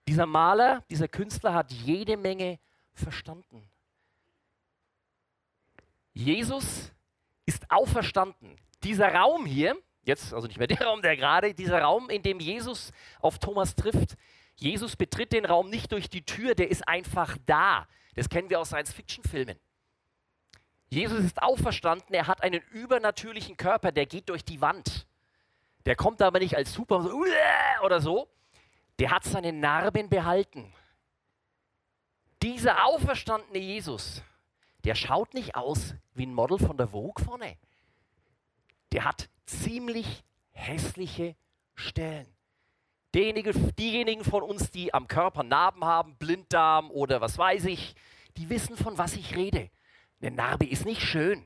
Dieser 0.08 0.26
Maler, 0.26 0.84
dieser 0.90 1.08
Künstler 1.08 1.54
hat 1.54 1.72
jede 1.72 2.18
Menge 2.18 2.60
verstanden. 2.94 3.68
Jesus 6.14 6.92
ist 7.46 7.70
auferstanden. 7.70 8.56
Dieser 8.84 9.14
Raum 9.14 9.46
hier, 9.46 9.76
jetzt 10.04 10.34
also 10.34 10.48
nicht 10.48 10.58
mehr 10.58 10.68
der 10.68 10.82
Raum, 10.82 11.02
der 11.02 11.18
gerade, 11.18 11.54
dieser 11.54 11.82
Raum, 11.82 12.10
in 12.10 12.24
dem 12.24 12.40
Jesus 12.40 12.92
auf 13.20 13.40
Thomas 13.40 13.76
trifft, 13.76 14.16
Jesus 14.56 14.96
betritt 14.96 15.34
den 15.34 15.46
Raum 15.46 15.70
nicht 15.70 15.92
durch 15.92 16.10
die 16.10 16.26
Tür, 16.26 16.56
der 16.56 16.70
ist 16.70 16.88
einfach 16.88 17.38
da. 17.46 17.88
Das 18.16 18.30
kennen 18.30 18.50
wir 18.50 18.60
aus 18.60 18.70
Science-Fiction-Filmen. 18.70 19.60
Jesus 20.90 21.20
ist 21.20 21.42
auferstanden, 21.42 22.14
er 22.14 22.28
hat 22.28 22.44
einen 22.44 22.62
übernatürlichen 22.72 23.58
Körper, 23.58 23.92
der 23.92 24.06
geht 24.06 24.30
durch 24.30 24.46
die 24.46 24.62
Wand. 24.62 25.06
Der 25.86 25.96
kommt 25.96 26.22
aber 26.22 26.40
nicht 26.40 26.56
als 26.56 26.74
Super 26.74 27.10
oder 27.84 28.02
so. 28.02 28.30
Der 29.00 29.12
hat 29.12 29.24
seine 29.24 29.54
Narben 29.54 30.10
behalten. 30.10 30.74
Dieser 32.42 32.86
auferstandene 32.86 33.60
Jesus, 33.60 34.22
der 34.84 34.96
schaut 34.96 35.34
nicht 35.34 35.56
aus 35.56 35.96
wie 36.14 36.26
ein 36.26 36.34
Model 36.34 36.58
von 36.58 36.78
der 36.78 36.88
Vogue 36.88 37.24
vorne. 37.24 37.58
Der 38.92 39.06
hat 39.06 39.30
ziemlich 39.46 40.24
hässliche 40.52 41.36
Stellen. 41.76 42.28
Derjenige, 43.14 43.54
diejenigen 43.54 44.24
von 44.24 44.44
uns, 44.44 44.72
die 44.72 44.94
am 44.94 45.08
Körper 45.08 45.44
Narben 45.44 45.86
haben, 45.86 46.16
Blinddarm 46.18 46.92
oder 46.92 47.22
was 47.22 47.38
weiß 47.38 47.66
ich, 47.66 47.96
die 48.38 48.50
wissen, 48.50 48.78
von 48.78 48.98
was 48.98 49.16
ich 49.16 49.36
rede. 49.36 49.70
Eine 50.22 50.32
Narbe 50.32 50.66
ist 50.66 50.86
nicht 50.86 51.02
schön. 51.02 51.46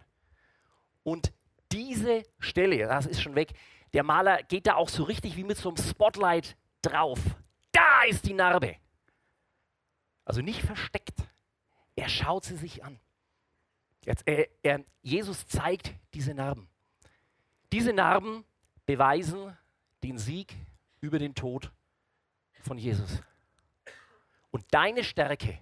Und 1.04 1.34
diese 1.72 2.24
Stelle, 2.40 2.88
das 2.88 3.06
ist 3.06 3.22
schon 3.22 3.36
weg, 3.36 3.54
der 3.94 4.04
Maler 4.04 4.44
geht 4.44 4.68
da 4.68 4.76
auch 4.76 4.90
so 4.90 5.04
richtig 5.04 5.36
wie 5.36 5.44
mit 5.44 5.58
so 5.58 5.70
einem 5.70 5.78
Spotlight 5.78 6.56
drauf. 6.82 7.20
Da 7.72 8.04
ist 8.04 8.26
die 8.26 8.34
Narbe. 8.34 8.78
Also 10.24 10.42
nicht 10.42 10.62
versteckt. 10.62 11.18
Er 11.96 12.08
schaut 12.08 12.46
sie 12.46 12.56
sich 12.56 12.84
an. 12.84 13.00
Jetzt, 14.06 14.28
er, 14.28 14.48
er, 14.64 14.84
Jesus 15.02 15.46
zeigt 15.46 15.94
diese 16.14 16.34
Narben. 16.34 16.68
Diese 17.72 17.94
Narben 17.94 18.44
beweisen 18.86 19.56
den 20.04 20.18
Sieg 20.18 20.56
über 21.00 21.20
den 21.20 21.36
Tod 21.36 21.72
von 22.62 22.78
Jesus. 22.78 23.22
Und 24.52 24.66
deine 24.72 25.04
Stärke 25.04 25.60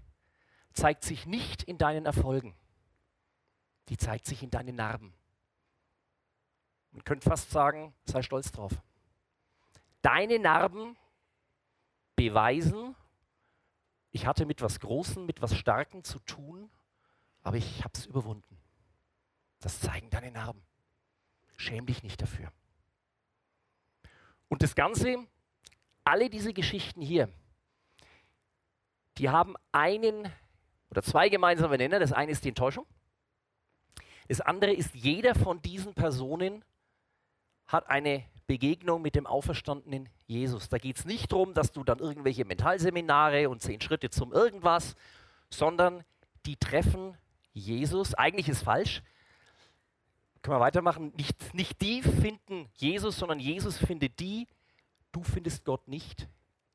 zeigt 0.74 1.04
sich 1.04 1.26
nicht 1.26 1.64
in 1.64 1.78
deinen 1.78 2.06
Erfolgen, 2.06 2.56
die 3.90 3.98
zeigt 3.98 4.26
sich 4.26 4.44
in 4.44 4.52
deinen 4.52 4.76
Narben. 4.76 5.14
Man 6.92 7.04
könnte 7.04 7.28
fast 7.28 7.52
sagen, 7.52 7.94
sei 8.06 8.22
stolz 8.22 8.52
drauf. 8.52 8.72
Deine 10.02 10.40
Narben 10.40 10.96
beweisen, 12.16 12.96
ich 14.12 14.26
hatte 14.26 14.46
mit 14.46 14.62
was 14.62 14.80
Großem, 14.80 15.26
mit 15.26 15.42
was 15.42 15.56
Starkem 15.56 16.04
zu 16.04 16.20
tun, 16.20 16.70
aber 17.42 17.58
ich 17.58 17.84
habe 17.84 17.94
es 17.96 18.06
überwunden. 18.06 18.58
Das 19.60 19.80
zeigen 19.80 20.10
deine 20.10 20.32
Narben. 20.32 20.62
Schäm 21.58 21.86
dich 21.86 22.04
nicht 22.04 22.22
dafür. 22.22 22.52
Und 24.48 24.64
das 24.64 24.76
Ganze, 24.76 25.28
alle 26.04 26.30
diese 26.30 26.54
Geschichten 26.54 27.02
hier, 27.02 27.30
die 29.18 29.30
haben 29.30 29.56
einen 29.72 30.32
oder 30.90 31.04
zwei 31.04 31.30
gemeinsame 31.30 31.78
Nenner. 31.78 32.00
Das 32.00 32.14
eine 32.14 32.32
ist 32.32 32.44
die 32.46 32.50
Enttäuschung. 32.50 32.86
Das 34.30 34.42
andere 34.42 34.72
ist, 34.72 34.94
jeder 34.94 35.34
von 35.34 35.60
diesen 35.62 35.96
Personen 35.96 36.64
hat 37.66 37.90
eine 37.90 38.24
Begegnung 38.46 39.02
mit 39.02 39.16
dem 39.16 39.26
auferstandenen 39.26 40.08
Jesus. 40.28 40.70
Da 40.70 40.78
geht 40.78 40.98
es 40.98 41.06
nicht 41.06 41.32
darum, 41.32 41.56
dass 41.56 41.72
du 41.72 41.84
dann 41.84 41.98
irgendwelche 41.98 42.46
Mentalseminare 42.46 43.50
und 43.50 43.62
zehn 43.62 43.82
Schritte 43.82 44.12
zum 44.12 44.32
irgendwas, 44.32 44.96
sondern 45.50 46.04
die 46.46 46.58
treffen 46.58 47.18
Jesus. 47.54 48.14
Eigentlich 48.14 48.48
ist 48.50 48.62
falsch. 48.62 49.02
Können 50.44 50.58
wir 50.58 50.62
weitermachen? 50.62 51.12
Nicht, 51.18 51.54
nicht 51.56 51.82
die 51.82 52.04
finden 52.04 52.70
Jesus, 52.76 53.18
sondern 53.18 53.40
Jesus 53.40 53.78
findet 53.78 54.20
die. 54.20 54.48
Du 55.12 55.24
findest 55.24 55.66
Gott 55.66 55.88
nicht, 55.88 56.30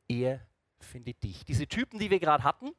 er 0.08 0.40
findet 0.80 1.22
dich. 1.22 1.44
Diese 1.44 1.68
Typen, 1.68 2.00
die 2.00 2.10
wir 2.10 2.18
gerade 2.18 2.42
hatten, 2.42 2.72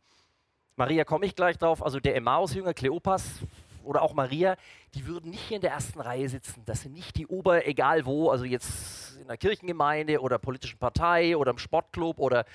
Maria 0.76 1.06
komme 1.06 1.26
ich 1.26 1.36
gleich 1.36 1.58
drauf, 1.58 1.82
also 1.82 2.02
der 2.02 2.18
Emmaus-Jünger, 2.18 2.74
Kleopas 2.74 3.40
oder 3.86 4.02
auch 4.02 4.14
Maria, 4.14 4.58
die 4.94 5.06
würden 5.06 5.32
nicht 5.32 5.48
hier 5.48 5.56
in 5.58 5.62
der 5.62 5.72
ersten 5.72 6.00
Reihe 6.00 6.28
sitzen. 6.30 6.64
Das 6.66 6.82
sind 6.82 6.94
nicht 6.94 7.16
die 7.16 7.28
Ober, 7.28 7.68
egal 7.68 8.06
wo, 8.06 8.30
also 8.30 8.46
jetzt 8.46 9.18
in 9.18 9.28
der 9.28 9.38
Kirchengemeinde 9.38 10.20
oder 10.20 10.38
politischen 10.38 10.78
Partei 10.78 11.38
oder 11.38 11.52
im 11.52 11.58
Sportclub 11.58 12.20
oder 12.20 12.46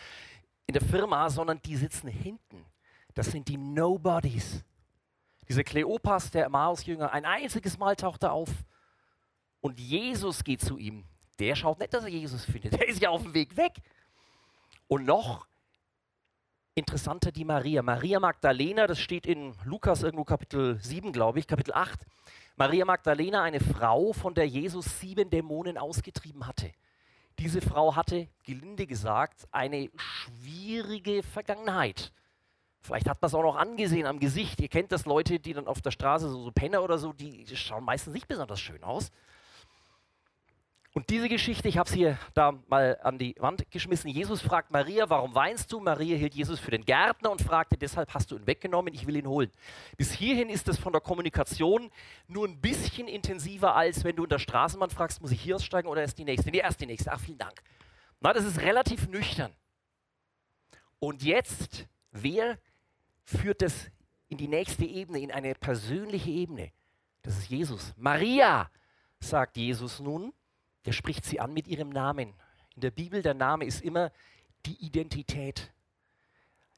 in 0.66 0.74
der 0.74 0.82
Firma, 0.82 1.28
sondern 1.30 1.60
die 1.62 1.76
sitzen 1.76 2.08
hinten. 2.08 2.64
Das 3.14 3.26
sind 3.26 3.48
die 3.48 3.56
Nobodies. 3.56 4.64
Dieser 5.48 5.64
Kleopas, 5.64 6.30
der 6.30 6.44
Emmaus-Jünger, 6.44 7.12
ein 7.12 7.24
einziges 7.24 7.76
Mal 7.78 7.96
taucht 7.96 8.22
er 8.22 8.32
auf 8.32 8.50
und 9.60 9.80
Jesus 9.80 10.44
geht 10.44 10.60
zu 10.60 10.78
ihm. 10.78 11.04
Der 11.38 11.56
schaut 11.56 11.80
nicht, 11.80 11.92
dass 11.92 12.04
er 12.04 12.10
Jesus 12.10 12.44
findet. 12.44 12.74
Der 12.74 12.86
ist 12.86 13.00
ja 13.00 13.10
auf 13.10 13.22
dem 13.22 13.34
Weg 13.34 13.56
weg. 13.56 13.72
Und 14.88 15.06
noch 15.06 15.46
interessanter 16.74 17.32
die 17.32 17.44
Maria. 17.44 17.82
Maria 17.82 18.20
Magdalena, 18.20 18.86
das 18.86 19.00
steht 19.00 19.26
in 19.26 19.54
Lukas 19.64 20.02
irgendwo 20.02 20.24
Kapitel 20.24 20.78
7, 20.80 21.12
glaube 21.12 21.38
ich, 21.38 21.46
Kapitel 21.46 21.72
8. 21.74 22.00
Maria 22.56 22.84
Magdalena, 22.84 23.42
eine 23.42 23.60
Frau, 23.60 24.12
von 24.12 24.34
der 24.34 24.46
Jesus 24.46 25.00
sieben 25.00 25.30
Dämonen 25.30 25.78
ausgetrieben 25.78 26.46
hatte. 26.46 26.72
Diese 27.38 27.60
Frau 27.60 27.96
hatte, 27.96 28.28
gelinde 28.44 28.86
gesagt, 28.86 29.48
eine 29.50 29.88
schwierige 29.96 31.22
Vergangenheit. 31.22 32.12
Vielleicht 32.82 33.08
hat 33.08 33.20
man 33.20 33.28
es 33.28 33.34
auch 33.34 33.42
noch 33.42 33.56
angesehen 33.56 34.06
am 34.06 34.18
Gesicht. 34.18 34.60
Ihr 34.60 34.68
kennt 34.68 34.92
das 34.92 35.04
Leute, 35.04 35.38
die 35.38 35.52
dann 35.52 35.66
auf 35.66 35.80
der 35.82 35.90
Straße, 35.90 36.28
so, 36.28 36.44
so 36.44 36.50
Penner 36.50 36.82
oder 36.82 36.98
so, 36.98 37.12
die 37.12 37.46
schauen 37.54 37.84
meistens 37.84 38.14
nicht 38.14 38.28
besonders 38.28 38.60
schön 38.60 38.82
aus. 38.82 39.10
Und 40.92 41.08
diese 41.08 41.28
Geschichte, 41.28 41.68
ich 41.68 41.78
habe 41.78 41.88
es 41.88 41.94
hier 41.94 42.18
da 42.34 42.52
mal 42.66 42.98
an 43.02 43.16
die 43.16 43.36
Wand 43.38 43.70
geschmissen. 43.70 44.10
Jesus 44.10 44.42
fragt 44.42 44.72
Maria, 44.72 45.08
warum 45.08 45.36
weinst 45.36 45.70
du? 45.70 45.78
Maria 45.78 46.16
hielt 46.16 46.34
Jesus 46.34 46.58
für 46.58 46.72
den 46.72 46.84
Gärtner 46.84 47.30
und 47.30 47.40
fragte, 47.40 47.78
deshalb 47.78 48.12
hast 48.12 48.32
du 48.32 48.36
ihn 48.36 48.46
weggenommen, 48.48 48.92
ich 48.92 49.06
will 49.06 49.14
ihn 49.14 49.28
holen. 49.28 49.52
Bis 49.96 50.10
hierhin 50.12 50.50
ist 50.50 50.68
es 50.68 50.78
von 50.78 50.92
der 50.92 51.00
Kommunikation 51.00 51.92
nur 52.26 52.48
ein 52.48 52.60
bisschen 52.60 53.06
intensiver, 53.06 53.76
als 53.76 54.02
wenn 54.02 54.16
du 54.16 54.24
in 54.24 54.30
der 54.30 54.40
Straßenbahn 54.40 54.90
fragst, 54.90 55.22
muss 55.22 55.30
ich 55.30 55.40
hier 55.40 55.54
aussteigen 55.54 55.86
oder 55.86 56.02
ist 56.02 56.18
die 56.18 56.24
nächste? 56.24 56.50
Nee, 56.50 56.58
erst 56.58 56.80
die 56.80 56.86
nächste. 56.86 57.12
Ach, 57.12 57.20
vielen 57.20 57.38
Dank. 57.38 57.62
Na, 58.18 58.32
das 58.32 58.44
ist 58.44 58.60
relativ 58.60 59.06
nüchtern. 59.06 59.52
Und 60.98 61.22
jetzt, 61.22 61.86
wer 62.10 62.58
führt 63.24 63.62
das 63.62 63.90
in 64.28 64.38
die 64.38 64.48
nächste 64.48 64.84
Ebene, 64.84 65.20
in 65.20 65.30
eine 65.30 65.54
persönliche 65.54 66.30
Ebene? 66.30 66.72
Das 67.22 67.38
ist 67.38 67.48
Jesus. 67.48 67.94
Maria, 67.96 68.68
sagt 69.20 69.56
Jesus 69.56 70.00
nun, 70.00 70.32
der 70.86 70.92
spricht 70.92 71.24
sie 71.24 71.40
an 71.40 71.52
mit 71.52 71.68
ihrem 71.68 71.90
Namen. 71.90 72.34
In 72.74 72.80
der 72.80 72.90
Bibel, 72.90 73.22
der 73.22 73.34
Name 73.34 73.64
ist 73.64 73.82
immer 73.82 74.10
die 74.66 74.76
Identität. 74.84 75.72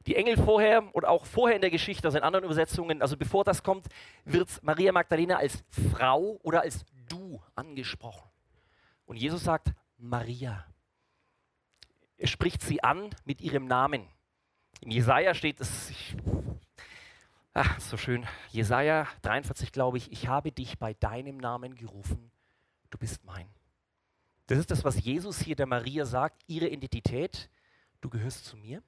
Die 0.07 0.17
Engel 0.17 0.37
vorher 0.37 0.95
und 0.95 1.05
auch 1.05 1.27
vorher 1.27 1.55
in 1.55 1.63
der 1.63 1.71
Geschichte, 1.71 2.09
also 2.09 2.19
in 2.19 2.25
anderen 2.25 2.45
Übersetzungen, 2.45 3.03
also 3.03 3.17
bevor 3.17 3.45
das 3.45 3.63
kommt, 3.63 3.87
wird 4.25 4.63
Maria 4.63 4.91
Magdalena 4.91 5.37
als 5.37 5.63
Frau 5.93 6.41
oder 6.43 6.63
als 6.63 6.85
Du 7.09 7.41
angesprochen. 7.55 8.29
Und 9.07 9.17
Jesus 9.17 9.45
sagt 9.45 9.73
Maria. 9.99 10.67
Er 12.17 12.27
spricht 12.27 12.63
sie 12.63 12.83
an 12.83 13.11
mit 13.25 13.41
ihrem 13.41 13.67
Namen. 13.67 14.09
In 14.81 14.91
Jesaja 14.91 15.35
steht 15.35 15.61
es, 15.61 15.93
ach, 17.53 17.79
so 17.79 17.97
schön, 17.97 18.27
Jesaja 18.51 19.07
43, 19.23 19.71
glaube 19.71 19.99
ich, 19.99 20.11
ich 20.11 20.27
habe 20.27 20.51
dich 20.51 20.79
bei 20.79 20.95
deinem 20.95 21.37
Namen 21.37 21.75
gerufen, 21.77 22.33
du 22.91 22.99
bist 22.99 23.25
mein. 23.25 23.49
Das 24.47 24.59
ist 24.59 24.71
das, 24.71 24.85
was 24.85 25.03
Jesus 25.03 25.41
hier 25.41 25.57
der 25.57 25.67
Maria 25.67 26.05
sagt, 26.05 26.43
ihre 26.47 26.69
Identität, 26.69 27.49
du 28.01 28.11
gehörst 28.11 28.45
zu 28.45 28.57
mir. 28.57 28.83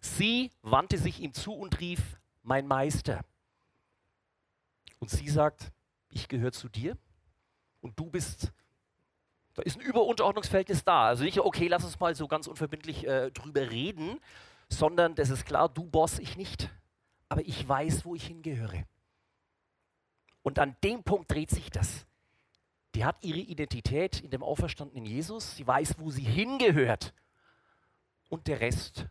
Sie 0.00 0.50
wandte 0.62 0.98
sich 0.98 1.20
ihm 1.20 1.32
zu 1.32 1.52
und 1.52 1.80
rief, 1.80 2.18
mein 2.42 2.66
Meister. 2.66 3.24
Und 4.98 5.10
sie 5.10 5.28
sagt, 5.28 5.72
ich 6.10 6.28
gehöre 6.28 6.52
zu 6.52 6.68
dir 6.68 6.96
und 7.80 7.98
du 7.98 8.10
bist, 8.10 8.52
da 9.54 9.62
ist 9.62 9.76
ein 9.76 9.82
Überunterordnungsverhältnis 9.82 10.84
da. 10.84 11.06
Also 11.06 11.24
nicht, 11.24 11.38
okay, 11.38 11.68
lass 11.68 11.84
uns 11.84 12.00
mal 12.00 12.14
so 12.14 12.26
ganz 12.26 12.46
unverbindlich 12.46 13.06
äh, 13.06 13.30
drüber 13.30 13.70
reden, 13.70 14.18
sondern 14.68 15.14
das 15.14 15.30
ist 15.30 15.44
klar, 15.44 15.68
du 15.68 15.84
Boss, 15.84 16.18
ich 16.18 16.36
nicht. 16.36 16.70
Aber 17.28 17.42
ich 17.42 17.68
weiß, 17.68 18.04
wo 18.04 18.14
ich 18.14 18.26
hingehöre. 18.26 18.84
Und 20.42 20.58
an 20.58 20.76
dem 20.82 21.02
Punkt 21.02 21.30
dreht 21.30 21.50
sich 21.50 21.70
das. 21.70 22.06
Die 22.98 23.04
hat 23.04 23.22
ihre 23.22 23.38
Identität 23.38 24.22
in 24.22 24.30
dem 24.30 24.42
auferstandenen 24.42 25.04
Jesus. 25.04 25.54
Sie 25.54 25.64
weiß, 25.64 26.00
wo 26.00 26.10
sie 26.10 26.24
hingehört. 26.24 27.14
Und 28.28 28.48
der 28.48 28.58
Rest 28.58 29.06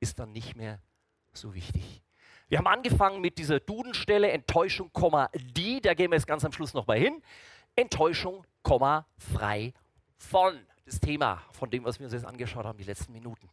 ist 0.00 0.18
dann 0.18 0.32
nicht 0.32 0.56
mehr 0.56 0.80
so 1.32 1.54
wichtig. 1.54 2.02
Wir 2.48 2.58
haben 2.58 2.66
angefangen 2.66 3.20
mit 3.20 3.38
dieser 3.38 3.60
Dudenstelle 3.60 4.32
Enttäuschung, 4.32 4.90
die, 5.56 5.80
da 5.80 5.94
gehen 5.94 6.10
wir 6.10 6.16
jetzt 6.16 6.26
ganz 6.26 6.44
am 6.44 6.50
Schluss 6.50 6.74
nochmal 6.74 6.98
hin. 6.98 7.22
Enttäuschung, 7.76 8.44
frei 9.18 9.72
von. 10.16 10.58
Das 10.84 10.98
Thema 10.98 11.40
von 11.52 11.70
dem, 11.70 11.84
was 11.84 12.00
wir 12.00 12.06
uns 12.06 12.14
jetzt 12.14 12.26
angeschaut 12.26 12.64
haben, 12.64 12.78
die 12.78 12.84
letzten 12.84 13.12
Minuten. 13.12 13.48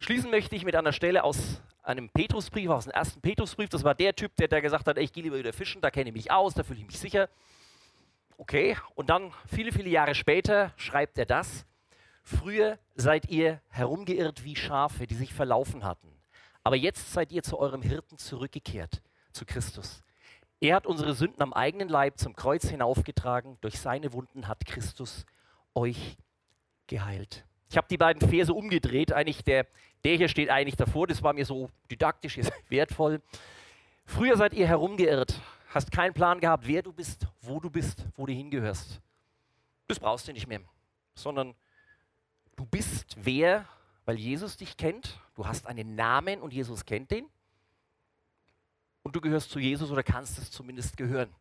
Schließen 0.00 0.30
möchte 0.30 0.54
ich 0.54 0.66
mit 0.66 0.76
einer 0.76 0.92
Stelle 0.92 1.24
aus 1.24 1.62
einem 1.82 2.10
Petrusbrief, 2.10 2.68
aus 2.68 2.84
dem 2.84 2.92
ersten 2.92 3.22
Petrusbrief. 3.22 3.70
Das 3.70 3.84
war 3.84 3.94
der 3.94 4.14
Typ, 4.14 4.36
der, 4.36 4.48
der 4.48 4.60
gesagt 4.60 4.86
hat, 4.86 4.98
ich 4.98 5.14
gehe 5.14 5.22
lieber 5.22 5.38
wieder 5.38 5.54
fischen, 5.54 5.80
da 5.80 5.90
kenne 5.90 6.10
ich 6.10 6.14
mich 6.14 6.30
aus, 6.30 6.52
da 6.52 6.62
fühle 6.62 6.80
ich 6.80 6.86
mich 6.86 6.98
sicher. 6.98 7.30
Okay, 8.38 8.76
und 8.94 9.08
dann 9.08 9.32
viele, 9.46 9.72
viele 9.72 9.88
Jahre 9.88 10.14
später 10.14 10.72
schreibt 10.76 11.18
er 11.18 11.26
das. 11.26 11.64
Früher 12.22 12.78
seid 12.94 13.28
ihr 13.30 13.60
herumgeirrt 13.70 14.44
wie 14.44 14.56
Schafe, 14.56 15.06
die 15.06 15.14
sich 15.14 15.32
verlaufen 15.32 15.84
hatten. 15.84 16.08
Aber 16.62 16.76
jetzt 16.76 17.12
seid 17.12 17.32
ihr 17.32 17.42
zu 17.42 17.58
eurem 17.58 17.82
Hirten 17.82 18.18
zurückgekehrt, 18.18 19.00
zu 19.32 19.46
Christus. 19.46 20.02
Er 20.60 20.74
hat 20.74 20.86
unsere 20.86 21.14
Sünden 21.14 21.42
am 21.42 21.52
eigenen 21.52 21.88
Leib 21.88 22.18
zum 22.18 22.34
Kreuz 22.34 22.68
hinaufgetragen. 22.68 23.58
Durch 23.60 23.78
seine 23.78 24.12
Wunden 24.12 24.48
hat 24.48 24.66
Christus 24.66 25.24
euch 25.74 26.16
geheilt. 26.86 27.44
Ich 27.70 27.76
habe 27.76 27.86
die 27.88 27.98
beiden 27.98 28.26
Verse 28.28 28.52
umgedreht. 28.52 29.12
Eigentlich 29.12 29.44
der, 29.44 29.66
der 30.04 30.16
hier 30.16 30.28
steht 30.28 30.50
eigentlich 30.50 30.76
davor. 30.76 31.06
Das 31.06 31.22
war 31.22 31.32
mir 31.32 31.44
so 31.44 31.70
didaktisch 31.90 32.38
wertvoll. 32.68 33.22
Früher 34.04 34.36
seid 34.36 34.54
ihr 34.54 34.66
herumgeirrt 34.66 35.40
hast 35.76 35.92
keinen 35.92 36.14
Plan 36.14 36.40
gehabt, 36.40 36.66
wer 36.66 36.82
du 36.82 36.92
bist, 36.92 37.26
wo 37.42 37.60
du 37.60 37.70
bist, 37.70 38.04
wo 38.16 38.26
du 38.26 38.32
hingehörst. 38.32 39.00
Das 39.86 40.00
brauchst 40.00 40.26
du 40.26 40.32
nicht 40.32 40.46
mehr, 40.46 40.60
sondern 41.14 41.54
du 42.56 42.64
bist 42.64 43.16
wer, 43.18 43.66
weil 44.04 44.18
Jesus 44.18 44.56
dich 44.56 44.76
kennt. 44.76 45.20
Du 45.34 45.46
hast 45.46 45.66
einen 45.66 45.94
Namen 45.94 46.40
und 46.40 46.52
Jesus 46.52 46.84
kennt 46.84 47.10
den. 47.10 47.28
Und 49.02 49.14
du 49.14 49.20
gehörst 49.20 49.50
zu 49.50 49.60
Jesus 49.60 49.90
oder 49.90 50.02
kannst 50.02 50.38
es 50.38 50.50
zumindest 50.50 50.96
gehören. 50.96 51.32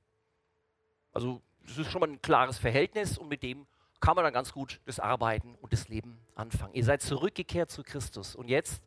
Also 1.13 1.41
das 1.65 1.77
ist 1.77 1.91
schon 1.91 2.01
mal 2.01 2.09
ein 2.09 2.21
klares 2.21 2.57
Verhältnis 2.59 3.17
und 3.17 3.29
mit 3.29 3.41
dem 3.41 3.65
kann 4.01 4.15
man 4.15 4.23
dann 4.25 4.33
ganz 4.33 4.51
gut 4.51 4.81
das 4.85 4.99
Arbeiten 4.99 5.55
und 5.55 5.71
das 5.73 5.87
Leben 5.87 6.19
anfangen. 6.35 6.75
Ihr 6.75 6.83
seid 6.83 7.01
zurückgekehrt 7.01 7.71
zu 7.71 7.83
Christus 7.83 8.35
und 8.35 8.49
jetzt, 8.49 8.83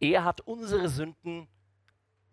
er 0.00 0.24
hat 0.24 0.40
unsere 0.40 0.88
Sünden 0.88 1.46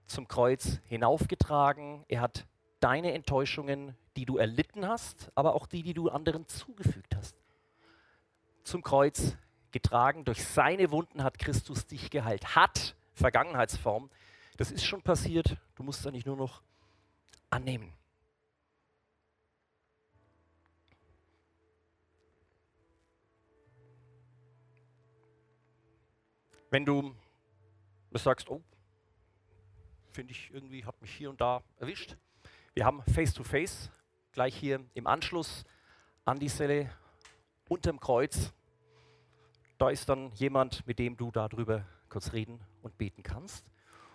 zum 0.08 0.28
Kreuz 0.28 0.80
hinaufgetragen. 0.88 2.04
Er 2.08 2.22
hat 2.22 2.46
deine 2.80 3.14
Enttäuschungen, 3.14 3.96
die 4.16 4.26
du 4.26 4.38
erlitten 4.38 4.88
hast, 4.88 5.32
aber 5.36 5.56
auch 5.56 5.68
die, 5.68 5.84
die 5.84 5.94
du 5.94 6.10
anderen 6.10 6.48
zugefügt 6.48 7.16
hast, 7.16 7.36
zum 8.64 8.84
Kreuz 8.84 9.36
getragen. 9.72 10.24
Durch 10.26 10.44
seine 10.46 10.92
Wunden 10.92 11.24
hat 11.24 11.40
Christus 11.40 11.86
dich 11.86 12.10
geheilt. 12.10 12.56
Hat 12.56 12.96
Vergangenheitsform. 13.14 14.10
Das 14.58 14.72
ist 14.72 14.86
schon 14.86 15.02
passiert. 15.02 15.58
Du 15.76 15.84
musst 15.84 16.02
es 16.02 16.08
eigentlich 16.08 16.26
nur 16.26 16.38
noch 16.38 16.62
annehmen. 17.50 17.92
Wenn 26.70 26.86
du 26.86 27.16
sagst, 28.12 28.50
oh, 28.50 28.62
finde 30.16 30.32
ich 30.32 30.50
irgendwie, 30.54 30.86
hat 30.86 31.02
mich 31.02 31.12
hier 31.12 31.30
und 31.30 31.42
da 31.42 31.62
erwischt. 31.78 32.16
Wir 32.74 32.86
haben 32.86 33.04
Face-to-Face, 33.04 33.90
-face, 33.90 33.90
gleich 34.32 34.56
hier 34.56 34.80
im 34.94 35.08
Anschluss 35.08 35.66
an 36.24 36.40
die 36.40 36.48
Zelle 36.48 36.90
unterm 37.68 38.00
Kreuz. 38.00 38.54
Da 39.78 39.90
ist 39.90 40.08
dann 40.08 40.32
jemand, 40.36 40.88
mit 40.88 41.00
dem 41.00 41.18
du 41.18 41.32
darüber 41.32 41.86
kurz 42.08 42.32
reden 42.32 42.62
und 42.82 42.98
beten 42.98 43.24
kannst. 43.24 43.66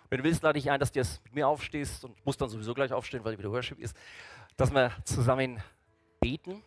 Wenn 0.09 0.17
du 0.17 0.23
willst, 0.23 0.41
lade 0.41 0.57
ich 0.57 0.71
ein, 0.71 0.79
dass 0.79 0.91
du 0.91 0.99
jetzt 0.99 1.23
mit 1.23 1.35
mir 1.35 1.47
aufstehst 1.47 2.03
und 2.03 2.25
musst 2.25 2.41
dann 2.41 2.49
sowieso 2.49 2.73
gleich 2.73 2.91
aufstehen, 2.91 3.23
weil 3.23 3.37
wieder 3.37 3.51
Worship 3.51 3.77
ist, 3.77 3.95
dass 4.57 4.73
wir 4.73 4.91
zusammen 5.03 5.61
beten. 6.19 6.63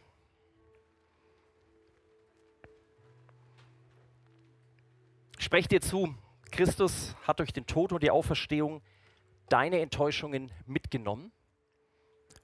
Sprech 5.40 5.66
dir 5.66 5.80
zu, 5.80 6.14
Christus 6.52 7.16
hat 7.26 7.40
durch 7.40 7.52
den 7.52 7.66
Tod 7.66 7.92
und 7.92 8.00
die 8.04 8.12
Auferstehung 8.12 8.80
deine 9.48 9.80
Enttäuschungen 9.80 10.50
mitgenommen. 10.66 11.32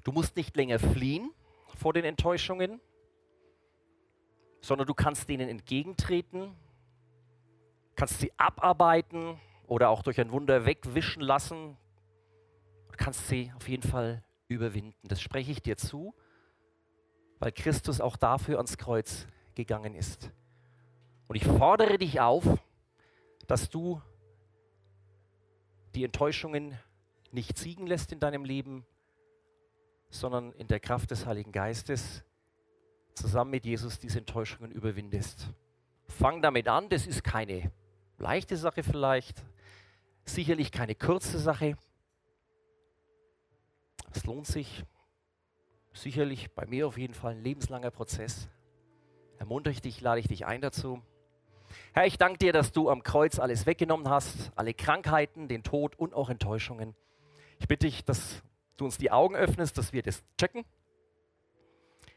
Du 0.05 0.13
musst 0.13 0.37
nicht 0.37 0.57
länger 0.57 0.79
fliehen 0.79 1.33
vor 1.77 1.93
den 1.93 2.05
Enttäuschungen, 2.05 2.81
sondern 4.61 4.87
du 4.87 4.95
kannst 4.95 5.29
denen 5.29 5.49
entgegentreten, 5.49 6.55
kannst 7.97 8.21
sie 8.21 8.33
abarbeiten 8.37 9.39
oder 9.67 9.89
auch 9.89 10.03
durch 10.03 10.21
ein 10.21 10.33
Wunder 10.33 10.67
wegwischen 10.67 11.23
lassen. 11.23 11.77
Du 12.91 12.97
kannst 12.97 13.29
sie 13.29 13.53
auf 13.57 13.69
jeden 13.69 13.89
Fall 13.89 14.23
überwinden. 14.49 15.09
Das 15.09 15.21
spreche 15.21 15.53
ich 15.53 15.63
dir 15.63 15.77
zu, 15.77 16.15
weil 17.39 17.53
Christus 17.53 18.01
auch 18.01 18.17
dafür 18.17 18.57
ans 18.57 18.77
Kreuz 18.77 19.27
gegangen 19.55 19.95
ist. 19.95 20.31
Und 21.29 21.37
ich 21.37 21.45
fordere 21.45 21.97
dich 21.97 22.21
auf, 22.21 22.45
dass 23.47 23.71
du 23.71 24.03
die 25.95 26.05
Enttäuschungen 26.05 26.79
nicht 27.33 27.59
siegen 27.59 27.87
lässt 27.87 28.13
in 28.13 28.21
deinem 28.21 28.45
Leben, 28.45 28.85
sondern 30.11 30.53
in 30.53 30.67
der 30.67 30.81
Kraft 30.81 31.11
des 31.11 31.27
Heiligen 31.27 31.53
Geistes 31.53 32.25
zusammen 33.15 33.51
mit 33.51 33.65
Jesus 33.65 33.99
diese 33.99 34.19
Enttäuschungen 34.19 34.73
überwindest. 34.73 35.49
Fang 36.09 36.43
damit 36.43 36.69
an, 36.69 36.89
das 36.89 37.07
ist 37.07 37.23
keine 37.23 37.71
leichte 38.19 38.57
Sache 38.57 38.83
vielleicht, 38.83 39.43
sicherlich 40.25 40.73
keine 40.73 40.95
kurze 40.95 41.39
Sache. 41.39 41.77
Es 44.13 44.25
lohnt 44.25 44.47
sich, 44.47 44.85
sicherlich 45.93 46.53
bei 46.53 46.67
mir 46.67 46.87
auf 46.87 46.99
jeden 46.99 47.15
Fall 47.15 47.33
ein 47.33 47.45
lebenslanger 47.45 47.91
Prozess. 47.91 48.49
Ermuntere 49.39 49.73
ich 49.73 49.81
dich, 49.81 50.01
lade 50.01 50.21
ich 50.21 50.29
dich 50.29 50.47
ein 50.47 50.61
dazu. 50.61 51.01
Herr, 51.93 52.07
ich 52.07 52.19
danke 52.19 52.39
dir, 52.39 52.53
dass 52.53 52.73
du 52.73 52.91
am 52.91 53.03
Kreuz 53.03 53.39
alles 53.39 53.65
weggenommen 53.67 54.09
hast, 54.09 54.51
alle 54.57 54.75
Krankheiten, 54.75 55.49
den 55.49 55.63
Tod 55.63 55.97
und 55.97 56.15
auch 56.15 56.29
Enttäuschungen. 56.29 56.95
Ich 57.61 57.69
bitte 57.69 57.87
dich, 57.87 58.05
dass 58.05 58.43
du 58.77 58.87
uns 58.87 58.99
die 58.99 59.13
Augen 59.13 59.37
öffnest, 59.37 59.79
dass 59.79 59.93
wir 59.93 60.03
das 60.03 60.25
checken, 60.37 60.65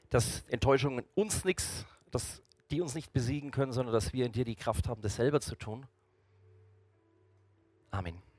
dass 0.09 0.43
Enttäuschungen 0.47 1.05
uns 1.13 1.45
nichts, 1.45 1.85
dass 2.09 2.41
die 2.71 2.81
uns 2.81 2.95
nicht 2.95 3.13
besiegen 3.13 3.51
können, 3.51 3.73
sondern 3.73 3.93
dass 3.93 4.13
wir 4.13 4.25
in 4.25 4.31
dir 4.31 4.45
die 4.45 4.55
Kraft 4.55 4.87
haben, 4.87 5.01
das 5.01 5.17
selber 5.17 5.41
zu 5.41 5.55
tun. 5.55 5.85
Amen. 7.91 8.32